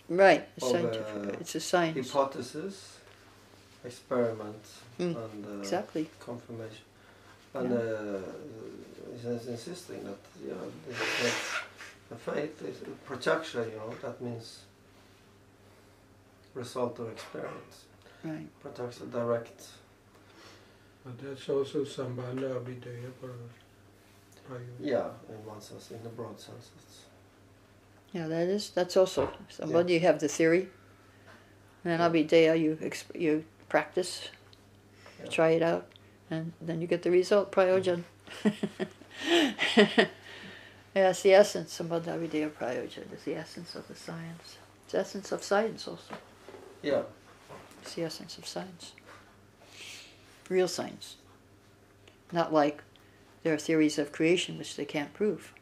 Right, 0.08 0.46
Of, 0.62 0.68
scientific. 0.70 1.06
uh, 1.34 1.36
it's 1.40 1.54
a 1.54 1.60
science. 1.60 2.10
Hypothesis, 2.12 2.98
experiment, 3.84 4.64
Mm, 4.98 5.16
and 5.16 5.46
uh, 5.46 5.58
exactly. 5.60 6.08
confirmation. 6.20 6.84
And 7.54 7.70
Yeah. 7.70 7.76
uh, 7.76 8.20
he's 9.12 9.46
insisting 9.48 10.04
that 10.04 10.18
you 10.42 10.50
know, 10.54 10.70
this, 10.86 10.98
that 11.22 11.34
the 12.10 12.16
faith 12.16 12.62
is 12.62 12.76
protection, 13.04 13.62
you 13.70 13.76
know, 13.76 13.92
that 14.02 14.20
means 14.20 14.60
result 16.54 16.98
of 16.98 17.08
experience. 17.10 17.84
Right. 18.24 18.46
Protects 18.60 18.98
the 18.98 19.06
direct. 19.06 19.68
But 21.04 21.18
that's 21.18 21.48
also 21.48 21.84
Sambandha 21.84 22.54
Abhideya 22.58 23.10
Prabhupada. 23.20 24.60
Yeah, 24.80 25.08
in 25.28 25.44
one 25.44 25.60
sense, 25.60 25.90
in 25.90 26.02
the 26.02 26.08
broad 26.08 26.40
sense. 26.40 26.70
It's, 26.78 27.00
Yeah, 28.12 28.26
that 28.28 28.48
is. 28.48 28.70
That's 28.70 28.96
also 28.96 29.30
somebody 29.50 29.94
you 29.94 30.00
have 30.00 30.20
the 30.20 30.28
theory, 30.28 30.68
and 31.84 31.92
then 31.92 32.00
Abhideya 32.00 32.58
you 32.58 32.76
exp- 32.80 33.20
you 33.20 33.44
practice, 33.68 34.30
Yeah. 35.20 35.28
try 35.30 35.50
it 35.50 35.62
out, 35.62 35.86
and 36.30 36.52
then 36.62 36.80
you 36.80 36.86
get 36.86 37.02
the 37.02 37.10
result. 37.10 37.52
Prayojan. 37.52 38.04
yeah, 39.26 40.08
it's 40.94 41.22
the 41.22 41.34
essence. 41.34 41.78
Sambandha 41.78 42.16
Abhideya 42.16 42.50
Prayojan 42.50 43.12
is 43.12 43.24
the 43.24 43.34
essence 43.34 43.74
of 43.74 43.86
the 43.88 43.94
science. 43.94 44.56
It's 44.84 44.92
the 44.92 44.98
essence 45.00 45.32
of 45.32 45.42
science 45.42 45.86
also. 45.88 46.14
Yeah, 46.84 47.02
It's 47.82 47.94
the 47.94 48.02
essence 48.04 48.38
of 48.38 48.46
science. 48.46 48.92
Real 50.48 50.68
science. 50.68 51.16
Not 52.32 52.52
like 52.52 52.82
there 53.42 53.54
are 53.54 53.58
theories 53.58 53.98
of 53.98 54.12
creation 54.12 54.58
which 54.58 54.76
they 54.76 54.84
can't 54.84 55.12
prove. 55.14 55.52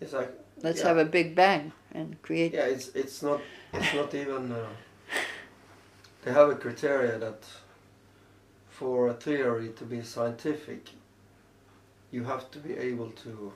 it's 0.00 0.12
like 0.12 0.30
Let's 0.62 0.80
Yeah. 0.80 0.88
have 0.88 0.98
a 0.98 1.04
big 1.04 1.34
bang 1.34 1.72
and 1.92 2.20
create. 2.22 2.52
yeah, 2.54 2.64
it's 2.66 2.88
it's 2.94 3.22
not 3.22 3.40
it's 3.74 3.94
not 3.94 4.14
even. 4.14 4.52
Uh, 4.52 4.68
they 6.22 6.32
have 6.32 6.48
a 6.50 6.54
criteria 6.56 7.18
that 7.18 7.44
for 8.70 9.08
a 9.08 9.14
theory 9.14 9.68
to 9.78 9.84
be 9.84 10.02
scientific, 10.02 10.90
you 12.10 12.24
have 12.24 12.50
to 12.50 12.58
be 12.58 12.74
able 12.76 13.10
to 13.24 13.52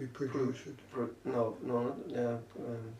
Reproduce 0.00 0.66
it. 0.66 0.78
Pro- 0.90 1.10
no, 1.26 1.56
no, 1.62 1.94
yeah, 2.08 2.36
um, 2.58 2.94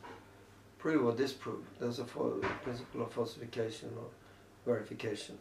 prove 0.78 1.04
or 1.06 1.12
disprove. 1.12 1.64
There's 1.78 1.98
a 1.98 2.04
fal- 2.04 2.40
principle 2.62 3.02
of 3.02 3.12
falsification 3.12 3.90
or 3.96 4.08
verification. 4.66 5.38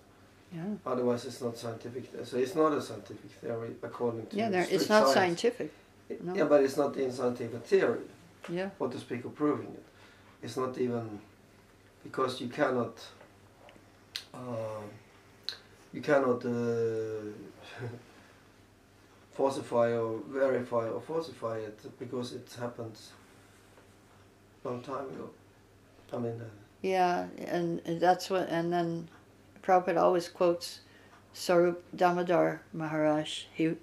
Yeah. 0.56 0.64
Otherwise, 0.86 1.26
it's 1.26 1.42
not 1.42 1.58
scientific. 1.58 2.10
So 2.24 2.38
it's 2.38 2.56
not 2.56 2.72
a 2.72 2.82
scientific 2.82 3.32
theory 3.42 3.76
according 3.84 4.28
to. 4.28 4.36
Yeah, 4.38 4.50
there, 4.50 4.68
it's 4.70 4.88
not 4.88 5.04
science. 5.04 5.14
scientific. 5.14 5.72
No. 6.24 6.34
Yeah, 6.34 6.46
but 6.46 6.64
it's 6.64 6.78
not 6.78 6.96
in 6.96 7.12
scientific 7.12 7.64
theory. 7.66 8.06
Yeah. 8.48 8.70
What 8.78 8.92
to 8.94 9.00
speak 9.00 9.26
of 9.26 9.36
proving 9.36 9.68
it? 9.68 9.84
It's 10.42 10.56
not 10.56 10.78
even 10.78 11.20
because 12.04 12.40
you 12.40 12.48
cannot. 12.48 12.98
Uh, 14.34 14.82
you 15.92 16.02
cannot 16.02 16.46
uh, 16.46 16.50
falsify 19.40 19.94
or 19.94 20.20
verify 20.28 20.86
or 20.90 21.00
falsify 21.00 21.58
it 21.60 21.80
because 21.98 22.34
it 22.34 22.54
happened 22.60 22.98
a 24.66 24.68
long 24.68 24.82
time 24.82 25.06
ago. 25.14 25.30
I 26.12 26.18
mean, 26.18 26.42
uh, 26.42 26.50
Yeah, 26.82 27.28
and 27.56 27.82
and 27.86 28.02
that's 28.02 28.30
what, 28.30 28.50
and 28.50 28.74
then 28.74 29.08
Prabhupada 29.64 30.02
always 30.02 30.28
quotes 30.28 30.82
Sarup 31.34 31.78
Damodar 31.96 32.62
Maharaj. 32.74 33.46
He, 33.54 33.76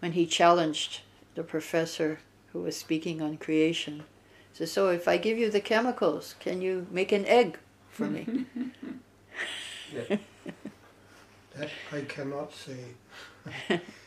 when 0.00 0.12
he 0.12 0.26
challenged 0.26 1.00
the 1.34 1.42
professor 1.42 2.18
who 2.52 2.60
was 2.62 2.76
speaking 2.76 3.20
on 3.20 3.36
creation, 3.36 4.04
says, 4.52 4.70
"So 4.70 4.90
if 4.90 5.08
I 5.08 5.16
give 5.18 5.38
you 5.42 5.50
the 5.50 5.66
chemicals, 5.72 6.34
can 6.38 6.62
you 6.62 6.86
make 6.90 7.10
an 7.10 7.26
egg 7.26 7.58
for 7.88 8.06
me?" 8.06 8.22
yeah. 9.94 10.18
That 11.56 11.70
I 11.92 12.02
cannot 12.02 12.54
say. 12.54 12.80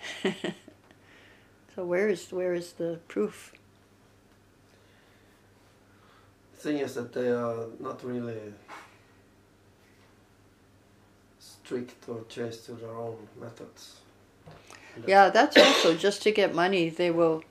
so 1.74 1.84
where 1.84 2.08
is 2.08 2.32
where 2.32 2.54
is 2.54 2.72
the 2.72 2.98
proof? 3.08 3.52
The 6.52 6.58
thing 6.58 6.78
is 6.78 6.94
that 6.94 7.12
they 7.12 7.28
are 7.28 7.66
not 7.78 8.04
really 8.04 8.52
strict 11.38 12.08
or 12.08 12.24
chaste 12.28 12.66
to 12.66 12.72
their 12.72 12.94
own 12.94 13.16
methods. 13.40 14.00
Yeah, 15.06 15.30
that's 15.30 15.56
also 15.56 15.94
just 16.06 16.22
to 16.22 16.32
get 16.32 16.54
money. 16.54 16.90
They 16.90 17.10
will 17.10 17.42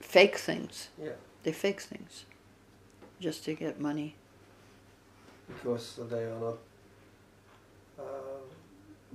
fake 0.00 0.36
things. 0.36 0.88
Yeah. 1.02 1.12
They 1.42 1.52
fake 1.52 1.80
things 1.80 2.24
just 3.20 3.44
to 3.44 3.54
get 3.54 3.80
money. 3.80 4.14
because 5.48 5.98
they 6.10 6.24
are 6.24 6.40
not. 6.40 6.58
Uh, 7.98 8.25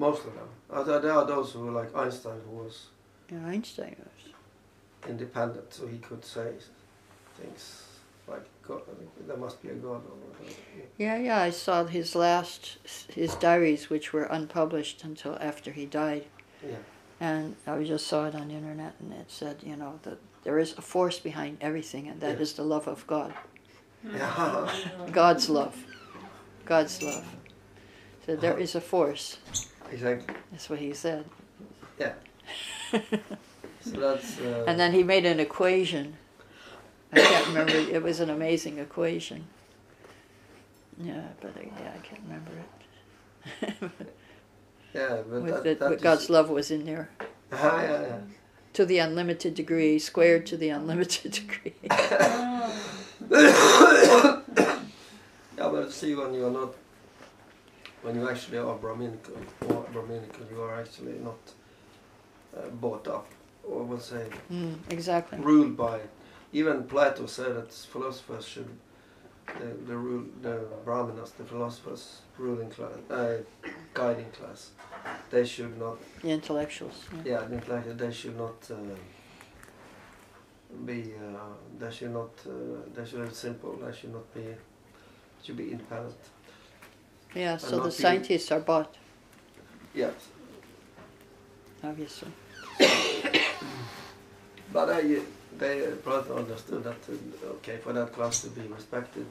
most 0.02 0.26
of 0.26 0.34
them. 0.34 0.50
Uh, 0.70 0.84
there, 1.00 1.14
are 1.14 1.26
those 1.26 1.52
who, 1.52 1.60
were 1.66 1.72
like 1.82 1.96
Einstein, 1.96 2.40
who 2.48 2.64
was 2.64 2.88
Yeah, 3.32 3.46
Einstein 3.46 3.96
was. 4.00 4.34
independent, 5.12 5.72
so 5.74 5.88
he 5.88 6.00
could 6.00 6.24
say 6.26 6.50
things 7.40 7.86
like 8.28 8.46
God, 8.68 8.82
there 9.28 9.38
must 9.38 9.62
be 9.62 9.70
a 9.70 9.74
God 9.74 10.02
or. 10.10 10.18
Yeah, 10.98 11.18
yeah. 11.18 11.40
I 11.48 11.52
saw 11.52 11.86
his 11.86 12.16
last 12.16 12.78
his 13.14 13.36
diaries, 13.36 13.90
which 13.90 14.14
were 14.14 14.28
unpublished 14.38 15.04
until 15.04 15.38
after 15.40 15.72
he 15.80 15.86
died, 15.86 16.26
Yeah, 16.68 16.84
and 17.20 17.56
I 17.68 17.84
just 17.84 18.08
saw 18.08 18.26
it 18.30 18.36
on 18.36 18.48
the 18.50 18.56
internet, 18.56 18.94
and 19.00 19.14
it 19.14 19.30
said, 19.30 19.58
you 19.64 19.76
know, 19.76 20.00
that 20.04 20.18
there 20.44 20.58
is 20.60 20.72
a 20.78 20.82
force 20.82 21.20
behind 21.20 21.58
everything, 21.62 22.08
and 22.10 22.20
that 22.22 22.42
is 22.42 22.52
Yeah. 22.52 22.58
the 22.60 22.68
love 22.74 22.88
of 22.88 23.06
God, 23.08 23.34
yeah, 24.04 24.72
God's 25.22 25.50
love, 25.50 25.76
God's 26.66 27.02
love. 27.04 27.26
So 28.26 28.36
there 28.36 28.58
is 28.58 28.76
a 28.76 28.82
force. 28.82 29.38
Exactly. 29.92 30.36
That's 30.52 30.70
what 30.70 30.80
he 30.80 30.94
said. 30.94 31.26
Yeah. 32.00 32.14
So 33.84 34.00
that's. 34.00 34.40
Uh, 34.40 34.64
And 34.68 34.80
then 34.80 34.94
he 34.94 35.02
made 35.02 35.26
an 35.26 35.40
equation. 35.40 36.14
I 37.12 37.20
can't 37.20 37.48
remember. 37.48 37.74
It 37.74 38.04
was 38.04 38.20
an 38.20 38.30
amazing 38.30 38.78
equation. 38.78 39.46
Yeah, 41.02 41.24
but 41.42 41.58
I, 41.58 41.64
yeah, 41.82 41.92
I 41.96 41.98
can't 42.06 42.22
remember 42.28 42.52
it. 42.62 43.74
yeah, 44.94 45.24
but 45.28 45.42
With 45.42 45.54
that, 45.64 45.66
it, 45.66 45.80
that 45.80 45.90
but 45.90 45.94
is- 45.96 46.02
God's 46.04 46.30
love 46.30 46.52
was 46.52 46.70
in 46.70 46.86
there 46.86 47.10
Ah, 47.52 47.82
yeah, 47.82 48.02
yeah. 48.02 48.18
to 48.74 48.86
the 48.86 49.00
unlimited 49.00 49.56
degree, 49.56 49.98
squared 49.98 50.46
to 50.46 50.58
the 50.58 50.70
unlimited 50.70 51.32
degree. 51.42 51.74
Yeah, 55.58 55.70
but 55.72 55.92
see, 55.92 56.14
when 56.16 56.34
you 56.36 56.46
are 56.46 56.52
not, 56.52 56.76
when 58.02 58.16
you 58.16 58.30
actually 58.30 58.58
are 58.58 58.76
Brahminical, 58.76 59.36
or 59.70 59.86
Brahminical, 59.94 60.46
you 60.52 60.62
are 60.62 60.80
actually 60.82 61.14
not 61.20 61.40
uh, 62.58 62.68
bought 62.70 63.08
up, 63.08 63.28
or 63.64 63.84
we'll 63.84 64.00
say 64.00 64.26
Mm, 64.52 64.76
exactly. 64.90 65.38
ruled 65.40 65.78
by. 65.78 66.00
Even 66.54 66.84
Plato 66.84 67.26
said 67.28 67.56
that 67.56 67.72
philosophers 67.72 68.46
should, 68.46 68.68
the 69.60 69.68
the 69.88 69.96
rule, 69.96 70.26
the 70.42 70.60
Brahmanas, 70.84 71.32
the 71.32 71.44
philosophers, 71.46 72.22
ruling 72.38 72.70
class, 72.70 72.92
uh, 73.10 73.38
guiding 73.94 74.32
class, 74.32 74.72
they 75.30 75.46
should 75.46 75.78
not. 75.80 75.98
The 76.22 76.30
intellectuals. 76.32 77.06
Yeah. 77.14 77.32
Yeah, 77.32 77.40
I 77.42 77.48
think 77.48 77.68
like 77.68 77.98
they 77.98 78.12
should 78.12 78.38
not. 78.38 78.58
Uh, 78.70 78.96
be 80.86 81.14
uh, 81.16 81.54
they 81.80 81.92
should 81.92 82.12
not 82.14 82.32
uh, 82.48 82.52
they 82.96 83.06
should 83.06 83.20
have 83.20 83.34
simple 83.36 83.76
they 83.76 83.94
should 83.96 84.14
not 84.14 84.34
be 84.34 84.46
should 85.44 85.58
be 85.58 85.70
independent 85.72 86.16
Yeah. 87.36 87.58
So 87.58 87.78
not 87.78 87.84
the 87.84 87.90
be- 87.90 87.96
scientists 87.96 88.52
are 88.52 88.60
bought, 88.60 88.96
yes 89.94 90.14
obviously. 91.84 92.32
But 94.74 94.90
I, 94.90 95.20
they 95.58 95.86
Plato 96.02 96.38
understood 96.38 96.86
that 96.86 96.96
uh, 97.10 97.48
okay, 97.56 97.76
for 97.76 97.92
that 97.92 98.14
class 98.14 98.42
to 98.44 98.50
be 98.50 98.62
respected 98.62 99.26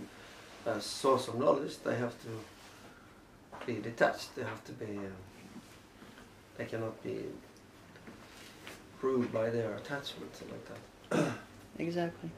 as 0.66 0.84
source 0.84 1.28
of 1.28 1.38
knowledge, 1.38 1.78
they 1.82 1.96
have 1.96 2.14
to 2.24 3.64
be 3.66 3.80
detached. 3.80 4.36
They 4.36 4.42
have 4.42 4.62
to 4.64 4.72
be. 4.72 4.98
Uh, 4.98 5.16
they 6.58 6.66
cannot 6.66 7.02
be 7.02 7.20
ruled 9.00 9.32
by 9.32 9.48
their 9.48 9.72
attachments 9.76 10.42
and 10.42 10.50
like 10.50 10.66
that. 11.08 11.32
Exactly. 11.78 12.30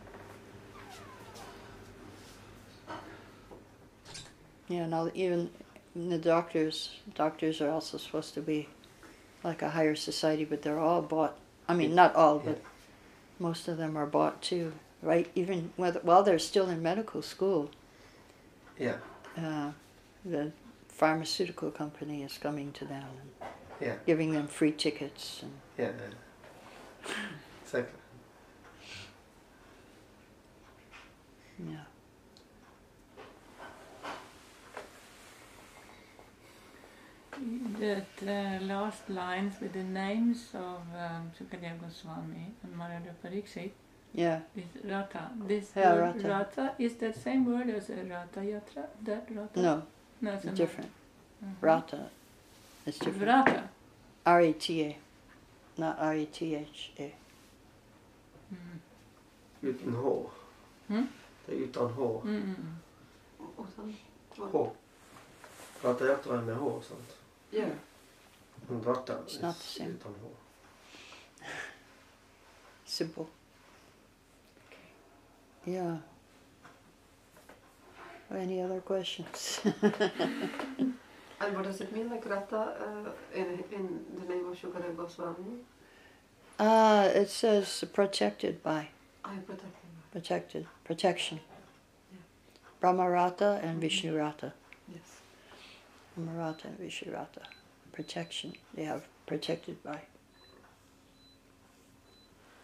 Yeah. 4.72 4.86
Now 4.86 5.10
even 5.14 5.50
the 5.94 6.18
doctors, 6.18 6.90
doctors 7.14 7.60
are 7.60 7.70
also 7.70 7.98
supposed 7.98 8.32
to 8.34 8.40
be 8.40 8.68
like 9.44 9.60
a 9.62 9.70
higher 9.70 9.94
society, 9.94 10.44
but 10.44 10.62
they're 10.62 10.78
all 10.78 11.02
bought. 11.02 11.36
I 11.68 11.74
mean, 11.74 11.94
not 11.94 12.14
all, 12.14 12.36
Yeah. 12.44 12.52
but 12.52 12.62
most 13.38 13.68
of 13.68 13.76
them 13.76 13.96
are 13.96 14.06
bought 14.06 14.40
too, 14.40 14.72
right? 15.02 15.30
Even 15.34 15.72
whether, 15.76 16.00
while 16.00 16.22
they're 16.22 16.38
still 16.38 16.68
in 16.70 16.82
medical 16.82 17.22
school, 17.22 17.70
Yeah, 18.78 18.96
uh, 19.36 19.72
the 20.24 20.52
pharmaceutical 20.88 21.70
company 21.70 22.22
is 22.22 22.38
coming 22.38 22.72
to 22.72 22.84
them 22.84 23.04
and 23.20 23.50
yeah, 23.80 23.96
giving 24.06 24.32
them 24.32 24.46
free 24.46 24.72
tickets 24.72 25.42
and 25.42 25.52
yeah. 25.78 25.92
yeah. 27.06 27.12
exactly. 27.64 27.98
yeah. 31.68 31.84
That 37.80 38.06
uh, 38.22 38.64
last 38.64 39.08
lines 39.10 39.54
with 39.60 39.72
the 39.72 39.82
names 39.82 40.48
of 40.54 40.80
um, 40.94 41.30
Sukadeva 41.36 41.80
Goswami 41.80 42.46
and 42.62 42.76
Maharaj 42.76 43.02
Pariksit 43.24 43.70
Yeah, 44.14 44.40
is 44.56 44.64
Rata. 44.84 45.30
This 45.48 45.72
Yeah, 45.76 45.94
word 45.94 46.22
Rata. 46.22 46.28
Rata 46.28 46.72
is 46.78 46.94
that 46.96 47.16
same 47.16 47.44
word 47.46 47.68
as 47.70 47.90
a 47.90 47.94
Ratha 47.94 48.40
Yatra? 48.40 48.84
That 49.04 49.26
Rata? 49.36 49.60
no, 49.60 49.82
no 50.20 50.30
it's 50.30 50.36
it's 50.36 50.44
another. 50.44 50.56
different. 50.56 50.90
Mhm. 51.44 51.54
Rata, 51.60 52.00
it's 52.86 52.98
different. 52.98 53.22
Vrata. 53.46 53.62
R 54.26 54.40
A 54.40 54.52
T 54.52 54.82
A, 54.84 54.96
not 55.78 55.96
R 55.98 56.14
E 56.14 56.26
T 56.26 56.54
H 56.54 56.92
A. 56.98 57.14
Mm. 58.52 58.80
Utan 59.62 59.94
H. 60.04 60.30
Mm? 60.88 61.06
Det 61.46 61.52
är 61.52 61.56
utan 61.56 61.90
H. 61.92 62.22
Mm, 62.24 62.36
mm, 62.36 62.76
Och 63.56 63.66
sen, 63.76 63.94
H. 64.52 64.72
Prata 65.80 66.06
jättra 66.08 66.40
med 66.40 66.56
H 66.56 66.80
sant? 66.88 67.16
Yeah. 67.52 67.70
Men 68.68 68.80
Ratta 68.82 69.18
It's 69.24 69.40
not 69.42 69.56
the 69.58 69.62
same. 69.64 69.90
utan 70.00 70.14
H. 70.14 71.46
Simple. 72.84 73.28
Yeah. 75.66 75.96
Any 78.34 78.60
other 78.62 78.80
questions? 78.80 79.60
And 81.44 81.56
what 81.56 81.64
does 81.64 81.80
it 81.80 81.92
mean, 81.92 82.08
like 82.08 82.24
Rata, 82.24 82.56
uh, 82.56 83.10
in, 83.34 83.64
in 83.72 84.00
the 84.20 84.26
name 84.32 84.46
of 84.48 84.56
Shukadeva 84.56 84.96
Goswami? 84.96 85.58
uh, 86.60 87.10
it 87.14 87.28
says 87.30 87.84
protected 87.92 88.62
by, 88.62 88.88
I 89.24 89.34
protect 89.38 89.62
him. 89.82 89.90
protected, 90.12 90.66
protection. 90.84 91.40
Yeah. 92.12 92.18
Brahmarata 92.80 93.60
and 93.64 93.82
Vishnurata. 93.82 94.52
Brahmarata 96.18 96.64
and 96.66 96.78
Vishnurata. 96.78 97.42
Protection. 97.92 98.54
They 98.74 98.84
have 98.84 99.02
protected 99.26 99.82
by. 99.82 100.00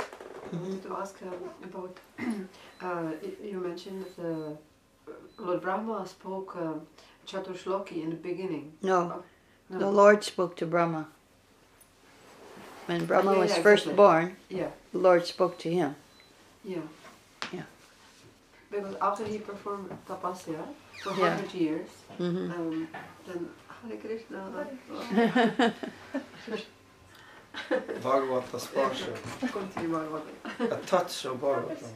I 0.01 0.57
wanted 0.57 0.83
to 0.85 0.97
ask 0.97 1.15
um, 1.23 1.51
about, 1.63 1.97
uh, 2.81 3.11
you 3.45 3.61
mentioned 3.61 4.07
that 4.17 4.25
uh, 4.25 5.13
Lord 5.39 5.61
Brahma 5.61 6.07
spoke 6.07 6.57
um, 6.57 6.83
Chaturshloki 7.27 8.03
in 8.03 8.11
the 8.11 8.17
beginning. 8.17 8.73
No, 8.83 9.23
No. 9.69 9.79
the 9.79 9.91
Lord 9.91 10.25
spoke 10.25 10.57
to 10.57 10.67
Brahma. 10.67 11.09
When 12.87 13.05
Brahma 13.05 13.33
yeah, 13.35 13.39
was 13.39 13.51
yeah, 13.51 13.63
first 13.63 13.83
exactly. 13.85 13.97
born, 13.97 14.37
Yeah, 14.49 14.71
the 14.93 14.99
Lord 14.99 15.27
spoke 15.27 15.59
to 15.59 15.71
him. 15.71 15.97
Yeah. 16.65 16.79
Because 18.71 18.95
after 19.01 19.25
he 19.25 19.39
performed 19.39 19.91
tapasya 20.09 20.63
for 21.03 21.11
Yeah. 21.17 21.37
100 21.37 21.55
years, 21.55 21.89
hmm 22.19 22.51
um, 22.53 22.89
then 23.27 23.49
Hare 23.83 23.97
Krishna. 23.97 24.39
Bhagavata 28.03 28.59
Sparsha. 28.59 29.13
Continue 29.53 29.91
Bhagavatam. 29.97 30.73
A 30.73 30.77
touch 30.87 31.25
of 31.25 31.41
Bhagavatam. 31.41 31.93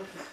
Okay. 0.00 0.24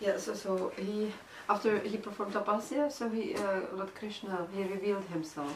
Yeah, 0.00 0.16
so, 0.16 0.34
so 0.34 0.72
he, 0.76 1.12
after 1.48 1.78
he 1.80 1.96
performed 1.98 2.32
tapasya, 2.34 2.90
so 2.90 3.08
he, 3.08 3.34
uh, 3.34 3.60
Lord 3.72 3.94
Krishna, 3.94 4.46
he 4.54 4.62
revealed 4.64 5.04
himself 5.06 5.54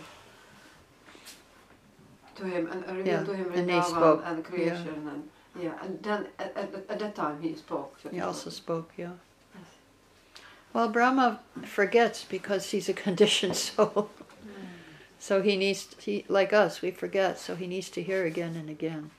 to 2.36 2.44
him 2.44 2.66
and 2.72 2.84
uh, 2.84 2.94
revealed 2.94 3.06
Yeah, 3.06 3.24
to 3.24 3.34
him 3.34 3.52
and 3.52 3.70
he 3.70 3.76
Vrindavan 3.76 3.84
spoke, 3.84 4.22
and 4.24 4.44
creation 4.44 5.08
and 5.12 5.28
yeah, 5.60 5.72
and 5.82 6.02
then 6.02 6.26
at, 6.38 6.56
at, 6.56 6.74
at 6.88 6.98
that 6.98 7.14
time 7.14 7.40
he 7.40 7.54
spoke. 7.54 7.96
He 8.10 8.20
also 8.20 8.50
spoke, 8.50 8.92
yeah. 8.96 9.12
Yes. 9.54 9.66
Well, 10.72 10.88
Brahma 10.88 11.40
forgets 11.64 12.24
because 12.24 12.70
he's 12.70 12.88
a 12.88 12.92
conditioned 13.06 13.56
soul. 13.56 14.10
Mm. 14.44 14.52
So 15.18 15.42
he 15.42 15.56
needs, 15.56 15.94
he 16.00 16.24
like 16.28 16.52
us, 16.52 16.82
we 16.82 16.90
forget. 16.90 17.38
So 17.38 17.54
he 17.54 17.66
needs 17.66 17.90
to 17.90 18.02
hear 18.02 18.24
again 18.24 18.56
and 18.56 18.70
again. 18.70 19.10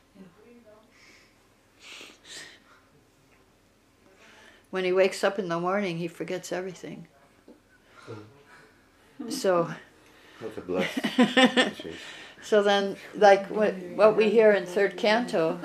when 4.73 4.83
he 4.83 4.91
wakes 4.91 5.23
up 5.23 5.37
in 5.37 5.49
the 5.49 5.59
morning, 5.59 5.99
he 5.99 6.07
forgets 6.07 6.51
everything. 6.51 7.05
Hmm. 8.07 9.29
So, 9.29 9.71
That's 10.41 10.57
a 10.57 10.61
blessing. 10.61 11.93
so 12.43 12.61
then, 12.63 12.95
like 13.15 13.47
what 13.49 13.73
what 13.95 14.15
we 14.17 14.29
hear 14.29 14.51
in 14.51 14.65
third 14.65 14.97
canto, 14.97 15.59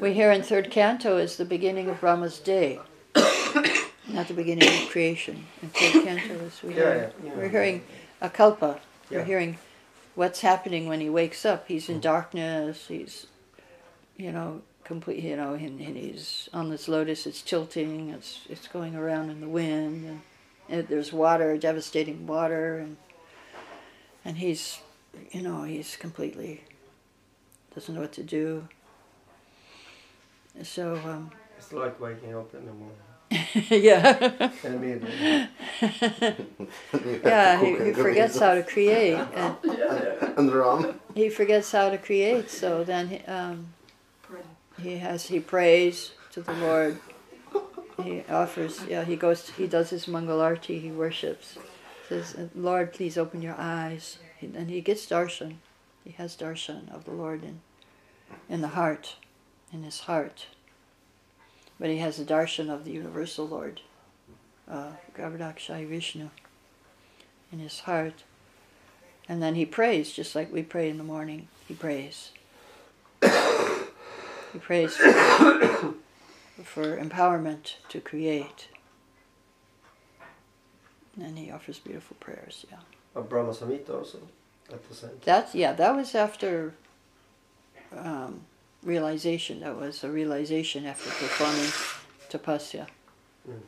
we 0.00 0.12
hear 0.14 0.32
in 0.32 0.42
third 0.42 0.70
canto 0.70 1.18
is 1.18 1.36
the 1.36 1.44
beginning 1.44 1.88
of 1.90 2.00
Brahma's 2.00 2.38
day, 2.38 2.80
not 4.08 4.28
the 4.28 4.34
beginning 4.34 4.68
of 4.68 4.90
creation. 4.90 5.46
In 5.62 5.68
third 5.70 6.04
canto 6.04 6.34
is 6.44 6.62
we 6.62 6.70
Yeah, 6.70 6.76
hear, 6.76 7.12
yeah. 7.24 7.34
we're 7.36 7.48
hearing 7.48 7.82
a 8.20 8.30
kalpa. 8.30 8.80
We're 9.10 9.24
hearing 9.24 9.58
what's 10.14 10.40
happening 10.40 10.86
when 10.88 11.00
he 11.00 11.10
wakes 11.10 11.44
up. 11.44 11.68
He's 11.68 11.86
Mm. 11.86 11.90
in 11.94 12.00
darkness. 12.00 12.86
He's, 12.88 13.26
you 14.16 14.32
know, 14.32 14.62
complete. 14.84 15.22
You 15.22 15.36
know, 15.36 15.54
and, 15.54 15.80
and 15.80 15.96
he's 15.96 16.48
on 16.54 16.70
this 16.70 16.88
lotus. 16.88 17.26
It's 17.26 17.42
tilting. 17.42 18.10
It's 18.10 18.40
it's 18.48 18.68
going 18.68 18.96
around 18.96 19.30
in 19.30 19.40
the 19.42 19.48
wind, 19.48 20.04
and, 20.06 20.20
and 20.68 20.88
there's 20.88 21.12
water, 21.12 21.56
devastating 21.58 22.26
water, 22.26 22.78
and 22.78 22.96
and 24.24 24.38
he's, 24.38 24.78
you 25.30 25.42
know, 25.42 25.62
he's 25.64 25.96
completely 25.96 26.62
doesn't 27.74 27.94
know 27.94 28.02
what 28.02 28.12
to 28.12 28.22
do. 28.22 28.68
So 30.62 30.94
um, 31.06 31.30
It's 31.56 31.72
like 31.72 31.98
waking 32.00 32.36
up 32.36 32.54
in 32.54 32.66
the 32.66 32.72
morning. 32.72 32.96
yeah, 33.82 34.50
In 34.62 34.72
the 34.72 34.78
middle. 34.78 35.08
yeah, 37.24 37.58
he, 37.64 37.84
he 37.86 37.92
forgets 37.94 38.38
how 38.38 38.54
to 38.54 38.62
create, 38.62 39.14
and 39.34 39.56
And 40.36 40.52
run. 40.52 41.00
he 41.14 41.30
forgets 41.30 41.72
how 41.72 41.88
to 41.88 41.96
create. 41.96 42.50
So 42.50 42.84
then 42.84 43.08
he, 43.08 43.18
um, 43.20 43.68
he 44.82 44.98
has 44.98 45.28
he 45.28 45.40
prays 45.40 46.12
to 46.32 46.42
the 46.42 46.52
Lord. 46.54 46.98
He 48.02 48.22
offers, 48.28 48.84
yeah, 48.86 49.04
he 49.04 49.16
goes, 49.16 49.48
he 49.50 49.66
does 49.66 49.90
his 49.90 50.06
mangalarti, 50.06 50.80
he 50.80 50.90
worships. 50.90 51.56
Says, 52.08 52.36
Lord, 52.54 52.92
please 52.92 53.16
open 53.16 53.40
your 53.40 53.54
eyes. 53.56 54.18
And 54.42 54.70
he 54.70 54.80
gets 54.80 55.06
darshan. 55.06 55.56
He 56.04 56.12
has 56.12 56.36
darshan 56.36 56.92
of 56.92 57.04
the 57.04 57.12
Lord 57.12 57.44
in, 57.44 57.60
in 58.48 58.60
the 58.60 58.68
heart, 58.68 59.16
in 59.72 59.84
his 59.84 60.00
heart. 60.00 60.46
But 61.78 61.90
he 61.90 61.98
has 61.98 62.16
the 62.16 62.24
darshan 62.24 62.70
of 62.70 62.84
the 62.84 62.92
universal 62.92 63.46
Lord, 63.46 63.80
uh, 64.68 64.92
Garbhodakashayi 65.16 65.88
Vishnu, 65.88 66.30
in 67.52 67.58
his 67.58 67.80
heart. 67.80 68.24
And 69.28 69.42
then 69.42 69.54
he 69.54 69.64
prays, 69.64 70.12
just 70.12 70.34
like 70.34 70.52
we 70.52 70.62
pray 70.62 70.88
in 70.90 70.98
the 70.98 71.04
morning. 71.04 71.48
He 71.68 71.74
prays. 71.74 72.32
he 73.22 74.58
prays 74.58 74.96
for, 74.96 75.94
for 76.64 76.96
empowerment 76.96 77.76
to 77.88 78.00
create. 78.00 78.68
And 81.20 81.38
he 81.38 81.50
offers 81.50 81.78
beautiful 81.78 82.16
prayers, 82.18 82.66
yeah. 82.70 82.78
Of 83.14 83.28
Brahma 83.28 83.50
Samhita 83.50 83.90
also 83.90 84.18
at 84.72 84.88
the 84.88 84.94
same 84.94 85.10
time. 85.10 85.18
That's 85.24 85.54
yeah, 85.54 85.72
that 85.72 85.94
was 85.94 86.14
after 86.14 86.74
um, 87.96 88.42
realization. 88.82 89.60
That 89.60 89.76
was 89.76 90.02
a 90.02 90.10
realization 90.10 90.86
after 90.86 91.10
performing 91.10 91.70
tapasya. 92.30 92.86
Mm. 93.48 93.60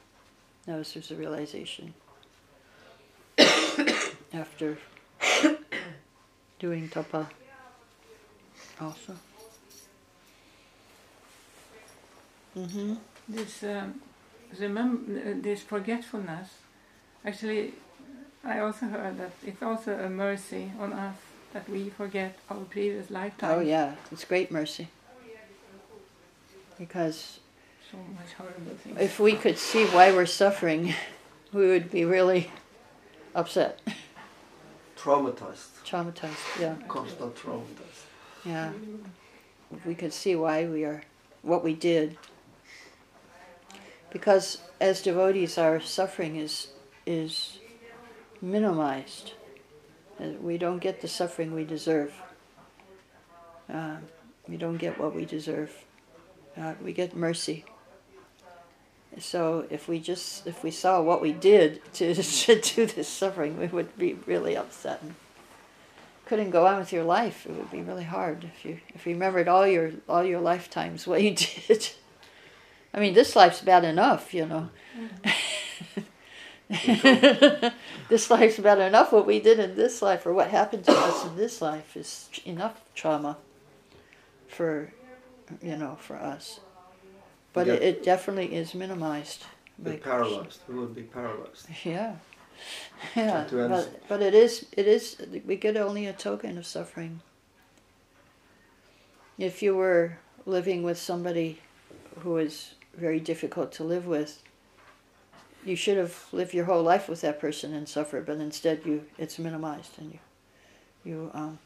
That 0.66 0.78
was 0.78 0.92
just 0.92 1.10
a 1.10 1.14
realization 1.14 1.92
after 4.32 4.78
doing 6.58 6.88
tapa. 6.88 7.28
Also. 8.80 9.14
Mm-hmm. 12.56 12.94
This 13.28 13.62
um, 13.64 14.00
remember 14.58 15.34
this 15.34 15.62
forgetfulness. 15.62 16.48
Actually, 17.24 17.74
I 18.44 18.58
also 18.60 18.86
heard 18.86 19.18
that 19.18 19.32
it's 19.46 19.62
also 19.62 19.98
a 19.98 20.08
mercy 20.10 20.70
on 20.78 20.92
us 20.92 21.16
that 21.52 21.68
we 21.68 21.88
forget 21.90 22.36
our 22.50 22.56
previous 22.64 23.10
lifetime. 23.10 23.58
Oh 23.58 23.60
yeah, 23.60 23.94
it's 24.12 24.24
great 24.24 24.50
mercy. 24.50 24.88
Because 26.78 27.38
So 27.90 27.96
much 27.96 28.32
horrible 28.36 28.74
things. 28.82 28.98
if 29.00 29.20
we 29.20 29.34
could 29.36 29.58
see 29.58 29.84
why 29.86 30.10
we're 30.12 30.26
suffering, 30.26 30.92
we 31.52 31.66
would 31.68 31.90
be 31.90 32.04
really 32.04 32.50
upset, 33.34 33.80
Traumatized. 34.96 35.68
traumatized. 35.86 36.60
Yeah. 36.60 36.74
Constant 36.88 37.34
traumatized. 37.36 38.04
Yeah. 38.44 38.72
If 39.72 39.86
we 39.86 39.94
could 39.94 40.12
see 40.12 40.34
why 40.36 40.66
we 40.66 40.84
are, 40.84 41.02
what 41.42 41.62
we 41.64 41.74
did. 41.74 42.16
Because 44.10 44.58
as 44.80 45.02
devotees, 45.02 45.58
our 45.58 45.80
suffering 45.80 46.36
is 46.36 46.68
is 47.06 47.58
minimized. 48.44 49.32
Uh, 50.20 50.32
We 50.40 50.58
don't 50.58 50.78
get 50.78 51.00
the 51.00 51.08
suffering 51.08 51.54
we 51.54 51.64
deserve. 51.64 52.12
Uh, 53.72 53.96
we 54.48 54.56
don't 54.56 54.76
get 54.76 54.98
what 54.98 55.14
we 55.14 55.24
deserve. 55.24 55.72
Uh, 56.56 56.74
we 56.82 56.92
get 56.92 57.16
mercy. 57.16 57.64
So 59.18 59.66
if 59.70 59.88
we 59.88 60.00
just 60.00 60.46
if 60.46 60.62
we 60.62 60.70
saw 60.70 61.00
what 61.00 61.22
we 61.22 61.32
did 61.32 61.80
to, 61.94 62.14
to 62.44 62.60
do 62.60 62.86
this 62.86 63.08
suffering, 63.08 63.58
we 63.58 63.66
would 63.66 63.96
be 63.96 64.14
really 64.26 64.56
upset 64.56 65.02
and 65.02 65.14
couldn't 66.26 66.50
go 66.50 66.66
on 66.66 66.78
with 66.78 66.92
your 66.92 67.04
life. 67.04 67.46
It 67.46 67.52
would 67.52 67.70
be 67.70 67.82
really 67.82 68.04
hard 68.04 68.44
if 68.44 68.64
you 68.64 68.80
if 68.94 69.06
you 69.06 69.12
remembered 69.14 69.48
all 69.48 69.66
your 69.66 69.92
all 70.08 70.24
your 70.24 70.40
lifetimes 70.40 71.06
what 71.06 71.22
you 71.22 71.34
did. 71.68 71.90
I 72.92 73.00
mean, 73.00 73.14
this 73.14 73.34
life's 73.34 73.60
bad 73.60 73.84
enough, 73.84 74.32
you 74.34 74.46
know. 74.46 74.70
this 78.08 78.30
life's 78.30 78.58
bad 78.58 78.78
enough. 78.78 79.12
What 79.12 79.26
we 79.26 79.40
did 79.40 79.58
in 79.58 79.74
this 79.76 80.02
life, 80.02 80.26
or 80.26 80.32
what 80.32 80.48
happened 80.48 80.84
to 80.84 80.92
us 80.92 81.24
in 81.24 81.36
this 81.36 81.60
life, 81.62 81.96
is 81.96 82.28
enough 82.44 82.80
trauma 82.94 83.36
for 84.48 84.92
you 85.62 85.76
know 85.76 85.96
for 86.00 86.16
us. 86.16 86.60
But 87.52 87.68
it, 87.68 87.82
it 87.82 88.04
definitely 88.04 88.54
is 88.54 88.74
minimized. 88.74 89.44
Be 89.82 89.96
paralyzed. 89.96 90.60
We 90.68 90.74
would 90.74 90.94
be 90.94 91.02
paralyzed. 91.02 91.66
yeah. 91.84 92.16
Yeah, 93.16 93.46
but, 93.50 94.08
but 94.08 94.22
it 94.22 94.32
is 94.32 94.66
it 94.72 94.86
is 94.86 95.16
we 95.44 95.56
get 95.56 95.76
only 95.76 96.06
a 96.06 96.12
token 96.12 96.56
of 96.56 96.64
suffering. 96.64 97.20
If 99.36 99.60
you 99.60 99.74
were 99.74 100.18
living 100.46 100.84
with 100.84 100.96
somebody 100.96 101.60
who 102.20 102.38
is 102.38 102.74
very 102.96 103.18
difficult 103.18 103.72
to 103.72 103.84
live 103.84 104.06
with, 104.06 104.40
you 105.64 105.76
should 105.76 105.96
have 105.96 106.26
lived 106.32 106.52
your 106.54 106.64
whole 106.66 106.82
life 106.82 107.08
with 107.08 107.20
that 107.22 107.40
person 107.40 107.74
and 107.74 107.88
suffered, 107.88 108.26
but 108.26 108.38
instead 108.38 108.82
you 108.84 109.04
it's 109.18 109.38
minimized 109.38 109.98
and 109.98 110.12
you 110.12 110.18
you 111.04 111.30
um, 111.34 111.58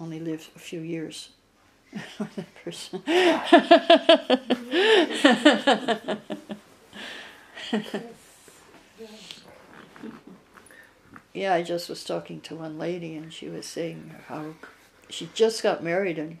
only 0.00 0.20
live 0.20 0.50
a 0.54 0.58
few 0.58 0.80
years 0.80 1.30
with 2.18 2.36
that 2.36 2.54
person. 2.64 3.02
yeah, 11.34 11.54
I 11.54 11.62
just 11.62 11.88
was 11.88 12.04
talking 12.04 12.40
to 12.42 12.56
one 12.56 12.78
lady 12.78 13.16
and 13.16 13.32
she 13.32 13.48
was 13.48 13.64
saying 13.66 14.14
how 14.28 14.54
she 15.08 15.30
just 15.34 15.62
got 15.62 15.82
married 15.82 16.18
and 16.18 16.38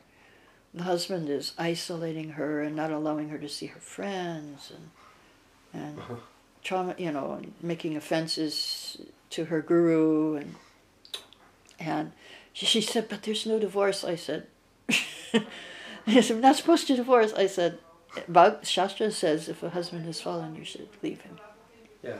the 0.74 0.82
husband 0.84 1.28
is 1.28 1.52
isolating 1.58 2.30
her 2.30 2.60
and 2.60 2.76
not 2.76 2.92
allowing 2.92 3.30
her 3.30 3.38
to 3.38 3.48
see 3.48 3.66
her 3.66 3.80
friends 3.80 4.72
and 4.74 4.90
and 5.72 5.98
trauma, 6.66 6.96
you 6.98 7.12
know, 7.12 7.40
making 7.62 7.96
offenses 7.96 8.98
to 9.30 9.46
her 9.46 9.62
guru 9.62 10.34
and 10.34 10.56
and 11.78 12.12
she, 12.52 12.66
she 12.66 12.80
said, 12.80 13.08
but 13.08 13.22
there's 13.22 13.44
no 13.44 13.58
divorce. 13.58 14.02
I 14.02 14.16
said, 14.16 14.46
I 14.88 16.20
said, 16.20 16.36
I'm 16.36 16.40
not 16.40 16.56
supposed 16.56 16.86
to 16.86 16.96
divorce. 16.96 17.34
I 17.34 17.46
said, 17.46 17.78
Bhag- 18.32 18.64
Shastra 18.64 19.10
says 19.10 19.48
if 19.48 19.62
a 19.62 19.70
husband 19.70 20.06
has 20.06 20.20
fallen, 20.20 20.56
you 20.56 20.64
should 20.64 20.88
leave 21.02 21.20
him. 21.20 21.38
Yeah. 22.02 22.16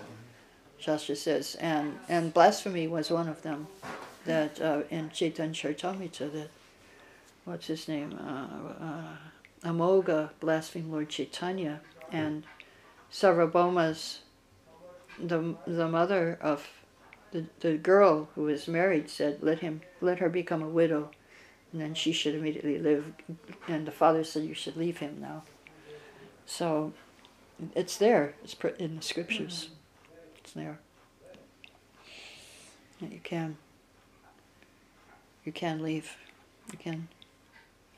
Shastra 0.78 1.16
says, 1.16 1.56
and 1.58 1.98
and 2.08 2.34
blasphemy 2.34 2.86
was 2.86 3.10
one 3.10 3.28
of 3.28 3.42
them. 3.42 3.66
That 4.26 4.60
uh, 4.60 4.82
in 4.90 5.10
Chaitanya 5.10 5.54
Charitamrita, 5.54 6.30
that 6.32 6.50
what's 7.44 7.66
his 7.66 7.88
name, 7.88 8.18
uh, 8.20 8.84
uh, 8.84 9.70
Amogha 9.70 10.30
blasphemed 10.38 10.92
Lord 10.92 11.08
Chaitanya, 11.08 11.80
and 12.12 12.44
Sarvabhauma's 13.10 14.20
the 15.18 15.56
the 15.66 15.88
mother 15.88 16.38
of 16.40 16.68
the 17.32 17.46
the 17.60 17.76
girl 17.76 18.28
who 18.34 18.42
was 18.42 18.68
married 18.68 19.08
said, 19.10 19.38
let 19.42 19.60
him 19.60 19.82
let 20.00 20.18
her 20.18 20.28
become 20.28 20.62
a 20.62 20.68
widow, 20.68 21.10
and 21.72 21.80
then 21.80 21.94
she 21.94 22.12
should 22.12 22.34
immediately 22.34 22.78
live. 22.78 23.12
And 23.68 23.86
the 23.86 23.92
father 23.92 24.24
said, 24.24 24.44
you 24.44 24.54
should 24.54 24.76
leave 24.76 24.98
him 24.98 25.18
now. 25.20 25.42
So, 26.46 26.92
it's 27.74 27.96
there. 27.96 28.34
It's 28.44 28.54
pr- 28.54 28.68
in 28.68 28.96
the 28.96 29.02
scriptures. 29.02 29.64
Mm-hmm. 29.64 30.36
It's 30.38 30.52
there. 30.52 30.78
That 33.00 33.12
you 33.12 33.20
can. 33.22 33.56
You 35.44 35.52
can 35.52 35.82
leave. 35.82 36.16
You 36.72 36.78
can. 36.78 37.08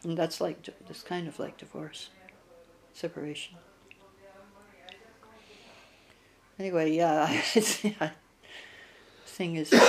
And 0.02 0.16
that's 0.16 0.40
like, 0.40 0.66
that's 0.86 1.02
kind 1.02 1.28
of 1.28 1.38
like 1.38 1.58
divorce. 1.58 2.08
Separation. 2.94 3.56
Anyway, 6.58 6.92
yeah, 6.92 7.30
it's. 7.54 7.82
Thing 9.26 9.54
is, 9.54 9.70
Did 9.70 9.80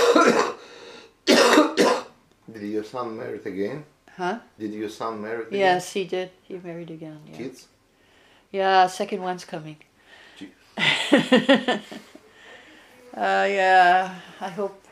your 2.61 2.83
son 2.83 3.17
marry 3.17 3.39
again? 3.43 3.83
huh? 4.15 4.39
Did 4.59 4.73
your 4.73 4.89
son 4.89 5.21
marry 5.21 5.47
again? 5.47 5.59
Yes, 5.59 5.93
he 5.93 6.03
did. 6.03 6.29
He 6.43 6.57
married 6.57 6.91
again. 6.91 7.19
Yeah. 7.25 7.37
Kids? 7.37 7.67
Yeah, 8.51 8.85
second 8.87 9.23
one's 9.23 9.45
coming. 9.45 9.77
Gee. 10.37 10.51
uh, 10.77 11.79
yeah, 13.15 14.15
I 14.39 14.49
hope 14.49 14.83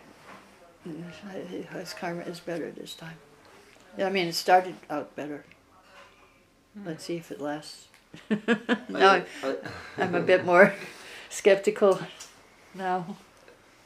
his 1.73 1.93
karma 1.93 2.23
is 2.23 2.39
better 2.39 2.71
this 2.71 2.95
time. 2.95 3.17
I 3.99 4.09
mean, 4.09 4.27
it 4.27 4.35
started 4.35 4.75
out 4.89 5.15
better. 5.15 5.43
Let's 6.85 7.03
see 7.03 7.17
if 7.17 7.31
it 7.31 7.41
lasts. 7.41 7.87
now 8.89 9.11
I, 9.11 9.23
I, 9.43 9.55
I'm 9.97 10.15
a 10.15 10.21
bit 10.21 10.45
more 10.45 10.73
skeptical 11.29 11.99
now. 12.73 13.05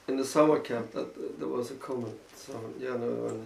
in 0.07 0.17
the 0.17 0.25
summer 0.25 0.59
camp, 0.59 0.91
that 0.91 1.39
there 1.39 1.47
was 1.47 1.71
a 1.71 1.75
comment. 1.75 2.19
So 2.35 2.53
yeah, 2.79 2.89
no, 2.89 3.09
when 3.25 3.45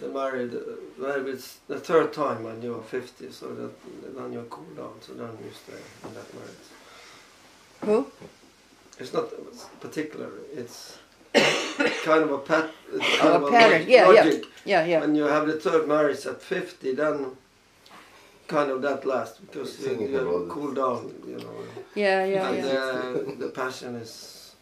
they 0.00 0.06
married, 0.08 0.54
uh, 0.54 0.60
well, 0.98 1.26
it's 1.26 1.58
the 1.66 1.78
third 1.80 2.12
time 2.12 2.44
when 2.44 2.62
you 2.62 2.74
are 2.76 2.82
50, 2.82 3.32
so 3.32 3.46
that 3.54 3.72
then 4.16 4.32
you 4.32 4.46
cool 4.48 4.64
down, 4.76 4.92
so 5.00 5.14
then 5.14 5.30
you 5.44 5.50
stay 5.52 5.80
in 6.06 6.14
that 6.14 6.34
marriage. 6.34 6.68
Who? 7.84 8.06
It's 9.00 9.12
not 9.12 9.26
particular. 9.80 10.28
It's 10.54 10.98
kind 12.04 12.22
of 12.22 12.30
a 12.32 12.38
pat. 12.38 12.70
It's 12.92 13.04
Oh, 13.22 13.32
a 13.32 13.34
of 13.36 13.42
a 13.44 13.50
pattern, 13.50 13.88
yeah, 13.88 14.10
yeah. 14.12 14.30
Yeah, 14.64 14.84
yeah. 14.86 15.00
When 15.00 15.14
you 15.14 15.24
have 15.24 15.46
the 15.46 15.54
third 15.58 15.88
marriage 15.88 16.26
at 16.26 16.40
50, 16.42 16.94
then 16.94 17.36
kind 18.48 18.70
of 18.70 18.82
that 18.82 19.04
last 19.06 19.40
because 19.46 19.78
you, 19.78 19.84
Thinking 19.88 20.10
you 20.12 20.44
it. 20.44 20.48
cool 20.48 20.72
down, 20.72 21.14
you 21.26 21.36
know. 21.36 21.52
Yeah, 21.94 22.24
yeah, 22.24 22.48
and 22.48 22.56
yeah. 22.56 22.72
The, 23.12 23.36
the 23.38 23.48
passion 23.48 23.94
is. 23.96 24.54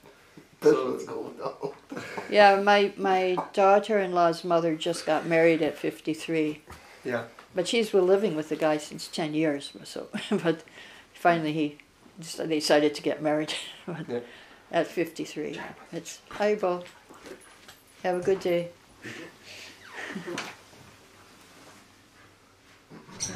Passion's 0.61 1.05
So, 1.05 1.15
going 1.15 1.37
down. 1.37 2.03
Yeah, 2.31 2.61
my, 2.61 2.93
my 2.97 3.37
daughter-in-law's 3.53 4.43
mother 4.45 4.75
just 4.75 5.07
got 5.07 5.27
married 5.27 5.63
at 5.63 5.77
53. 5.79 6.63
yeah. 7.05 7.25
But 7.55 7.67
she's 7.69 7.89
been 7.91 8.07
living 8.07 8.37
with 8.37 8.49
the 8.51 8.57
guy 8.57 8.77
since 8.79 9.09
10 9.09 9.33
years. 9.35 9.73
So, 9.85 10.09
but 10.31 10.63
finally 11.15 11.53
he 11.53 11.79
just 12.21 12.39
decided 12.49 12.95
to 12.95 13.03
get 13.03 13.23
married 13.23 13.55
but 13.87 14.09
Yeah. 14.09 14.21
at 14.73 14.87
53. 14.87 15.61
It's, 15.93 16.21
hi, 16.31 16.55
Bo. 16.57 16.85
Have 18.03 18.17
a 18.17 18.25
good 18.25 18.41
day. 18.41 18.71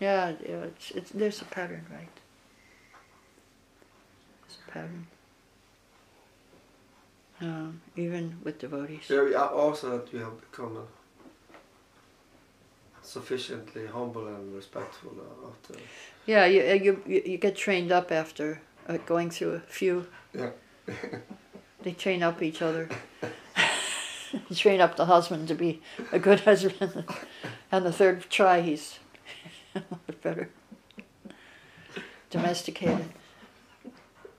yeah, 0.00 0.32
yeah 0.48 0.64
it's, 0.64 0.90
it's, 0.92 1.10
there's 1.10 1.40
a 1.40 1.44
pattern, 1.46 1.86
right? 1.90 2.08
There's 4.42 4.58
a 4.66 4.70
pattern. 4.70 5.06
Um, 7.40 7.80
even 7.96 8.38
with 8.44 8.58
devotees. 8.58 9.06
Very 9.08 9.34
uh, 9.34 9.46
also 9.46 9.98
that 9.98 10.12
you 10.12 10.20
have 10.20 10.40
become 10.40 10.76
a 10.76 10.84
sufficiently 13.04 13.86
humble 13.86 14.28
and 14.28 14.54
respectful 14.54 15.12
uh, 15.18 15.48
after. 15.48 15.74
Yeah, 16.26 16.44
you, 16.46 16.60
uh, 16.62 16.74
you, 16.74 17.02
you 17.06 17.22
you 17.26 17.38
get 17.38 17.56
trained 17.56 17.90
up 17.90 18.12
after 18.12 18.60
uh, 18.88 18.98
going 19.06 19.30
through 19.30 19.54
a 19.54 19.60
few. 19.60 20.06
Yeah. 20.32 20.50
they 21.82 21.92
train 21.92 22.22
up 22.22 22.42
each 22.42 22.62
other. 22.62 22.88
train 24.54 24.80
up 24.80 24.96
the 24.96 25.06
husband 25.06 25.48
to 25.48 25.54
be 25.54 25.80
a 26.12 26.18
good 26.18 26.40
husband. 26.40 27.04
and 27.70 27.84
the 27.86 27.92
third 27.92 28.28
try, 28.30 28.60
he's 28.60 28.98
a 29.74 29.82
lot 29.90 30.22
better. 30.22 30.48
Domesticated. 32.30 33.10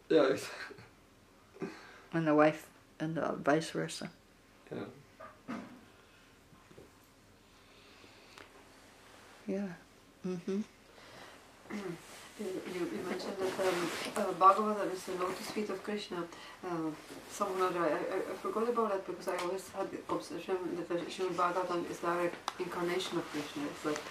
Yeah. 0.10 0.38
And 2.14 2.28
the 2.28 2.36
wife, 2.36 2.68
and 3.00 3.18
uh, 3.18 3.36
vice 3.36 3.70
versa. 3.72 4.10
yeah. 4.72 4.84
Yeah. 9.46 9.68
Mm-hmm. 10.26 10.62
You, 12.44 12.89
you 12.96 13.04
mentioned 13.08 13.34
that 13.39 13.68
um, 13.68 13.89
uh, 14.18 14.34
Bhagavata 14.34 14.91
is 14.91 15.04
the 15.04 15.14
lotus 15.14 15.50
feet 15.52 15.70
of 15.70 15.82
Krishna. 15.84 16.24
Uh, 16.66 16.89
someone 17.32 17.62
other, 17.62 17.80
I, 17.80 17.91
I, 17.91 18.18
I 18.32 18.36
forgot 18.41 18.68
about 18.70 18.91
that 18.91 19.08
because 19.08 19.28
I 19.28 19.38
always 19.38 19.70
had 19.70 19.89
the 19.91 20.00
obsession 20.14 20.58
that 20.76 20.89
the 20.89 20.96
Srimad 20.96 21.36
Bhagavatam 21.36 21.89
is 21.89 22.00
direct 22.00 22.36
incarnation 22.60 23.18
of 23.18 23.26
Krishna. 23.32 23.64
It's 23.72 23.86
like 23.86 24.02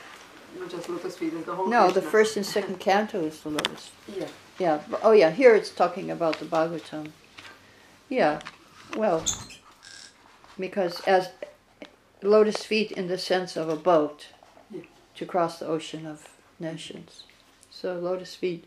not 0.59 0.71
just 0.71 0.89
lotus 0.89 1.17
feet, 1.17 1.33
it's 1.35 1.47
the 1.47 1.55
whole 1.55 1.69
No, 1.69 1.91
the 1.91 2.03
first 2.03 2.37
and 2.37 2.47
second 2.47 2.79
canto 2.81 3.21
is 3.21 3.41
the 3.41 3.51
lotus. 3.51 3.91
Yeah. 4.09 4.29
Yeah. 4.59 4.81
Oh, 5.03 5.13
yeah. 5.13 5.31
Here 5.31 5.55
it's 5.55 5.71
talking 5.71 6.11
about 6.11 6.39
the 6.39 6.47
Bhagavatam. 6.47 7.11
Yeah. 8.09 8.41
Well, 8.97 9.25
because 10.59 11.01
as 11.01 11.31
lotus 12.23 12.65
feet 12.65 12.93
in 12.93 13.09
the 13.09 13.19
sense 13.19 13.57
of 13.57 13.69
a 13.69 13.77
boat 13.77 14.29
Yeah. 14.71 14.83
to 15.17 15.27
cross 15.27 15.59
the 15.59 15.67
ocean 15.67 16.07
of 16.07 16.29
nescience. 16.61 17.25
So 17.83 17.99
lotus 17.99 18.37
feet 18.37 18.65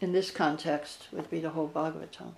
in 0.00 0.10
this 0.12 0.32
context 0.32 1.06
would 1.12 1.30
be 1.30 1.38
the 1.38 1.50
whole 1.50 1.68
Bhagavatam. 1.68 2.32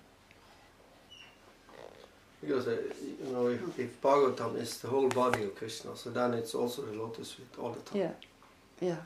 Because 2.39 2.67
uh, 2.67 2.77
you 3.25 3.33
know, 3.33 3.47
if, 3.47 3.79
if 3.79 3.99
Bhagavatam 3.99 4.57
is 4.57 4.77
the 4.77 4.89
whole 4.89 5.09
body 5.09 5.43
of 5.43 5.55
Krishna, 5.55 5.97
so 5.97 6.11
then 6.11 6.35
it's 6.35 6.53
also 6.53 6.83
the 6.83 6.93
lotus 6.93 7.31
feet 7.31 7.47
all 7.57 7.71
the 7.71 7.79
time. 7.79 7.99
Yeah. 7.99 8.11
Yeah. 8.79 8.97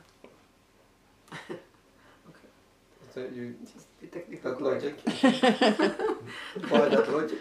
So 3.14 3.22
you, 3.34 3.54
Just 3.62 3.86
be 3.98 4.08
technical. 4.08 4.50
that 4.50 4.60
logic. 4.60 5.00
Why 6.68 6.88
that 6.90 7.10
logic? 7.10 7.38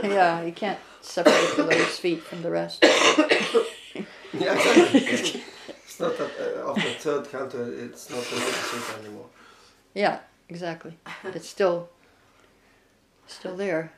Yeah. 0.04 0.42
You 0.42 0.52
can't 0.52 0.78
separate 1.00 1.56
the 1.56 1.64
lotus 1.64 1.98
feet 1.98 2.22
from 2.22 2.42
the 2.42 2.50
rest. 2.52 2.84
Yeah, 4.32 4.54
exactly. 4.54 5.42
It's 6.02 6.18
not 6.18 6.36
that 6.36 6.64
uh, 6.64 6.70
after 6.70 6.90
third 6.90 7.30
canto, 7.30 7.72
it's 7.72 8.10
not 8.10 8.24
the 8.24 8.36
lotus 8.36 8.98
anymore. 8.98 9.26
Yeah. 9.94 10.20
Exactly. 10.52 10.98
It's 11.24 11.48
still 11.48 11.88
still 13.26 13.56
there. 13.56 13.92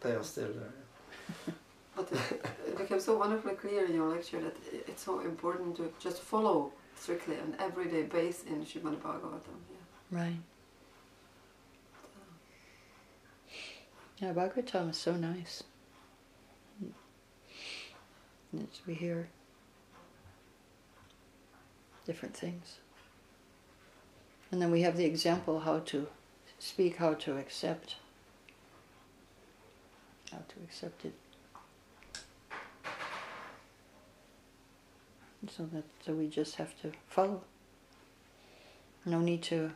They 0.00 0.12
are 0.12 0.24
still 0.24 0.52
there. 0.60 1.54
But 1.94 2.10
it, 2.10 2.46
it 2.68 2.78
became 2.78 2.98
so 2.98 3.18
wonderfully 3.18 3.54
clear 3.54 3.84
in 3.84 3.94
your 3.94 4.08
lecture 4.08 4.40
that 4.40 4.56
it's 4.88 5.04
so 5.04 5.20
important 5.20 5.76
to 5.76 5.92
just 6.00 6.22
follow 6.22 6.72
strictly 6.96 7.36
an 7.36 7.54
everyday 7.60 8.02
base 8.02 8.44
in 8.44 8.64
Srimad 8.64 8.96
Bhagavatam. 8.96 9.58
Yeah. 9.70 10.18
Right. 10.20 10.40
Yeah, 14.18 14.32
Bhagavatam 14.32 14.90
is 14.90 14.96
so 14.96 15.12
nice. 15.16 15.62
As 18.54 18.80
we 18.86 18.94
hear 18.94 19.28
different 22.06 22.36
things. 22.36 22.76
And 24.50 24.60
then 24.60 24.70
we 24.70 24.82
have 24.82 24.96
the 24.96 25.04
example 25.04 25.60
how 25.60 25.78
to 25.80 26.06
speak, 26.58 26.96
how 26.96 27.14
to 27.14 27.38
accept. 27.38 27.96
How 30.30 30.38
to 30.38 30.54
accept 30.64 31.04
it. 31.04 31.14
So 35.48 35.68
that 35.72 35.84
so 36.04 36.12
we 36.12 36.28
just 36.28 36.56
have 36.56 36.80
to 36.82 36.92
follow. 37.08 37.42
No 39.04 39.20
need 39.20 39.42
to 39.44 39.72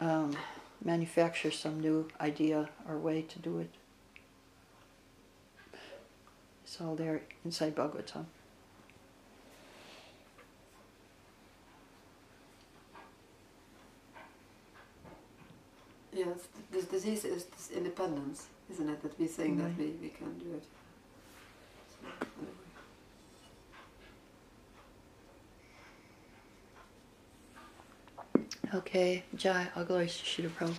um, 0.00 0.36
manufacture 0.82 1.50
some 1.50 1.80
new 1.80 2.08
idea 2.20 2.70
or 2.88 2.96
way 2.96 3.22
to 3.22 3.38
do 3.38 3.58
it. 3.58 3.70
It's 6.64 6.80
all 6.80 6.96
there 6.96 7.20
inside 7.44 7.76
Bhagavatam. 7.76 8.24
Yes, 16.14 16.46
this 16.70 16.84
disease 16.84 17.24
is 17.24 17.44
this 17.46 17.70
independence, 17.72 18.46
isn't 18.72 18.88
it? 18.88 19.02
That 19.02 19.18
we're 19.18 19.28
saying 19.28 19.58
Right. 19.58 19.76
that 19.76 19.82
mm-hmm. 19.82 20.00
we, 20.00 20.08
we 20.08 20.08
can 20.10 20.38
do 20.38 20.54
it. 20.54 20.64
So, 21.90 22.06
anyway. 22.38 22.54
Okay, 28.74 29.24
Jai, 29.34 29.66
I'll 29.74 29.84
go 29.84 29.98
to 29.98 30.08
Shri 30.08 30.44
Prabhupada. 30.44 30.72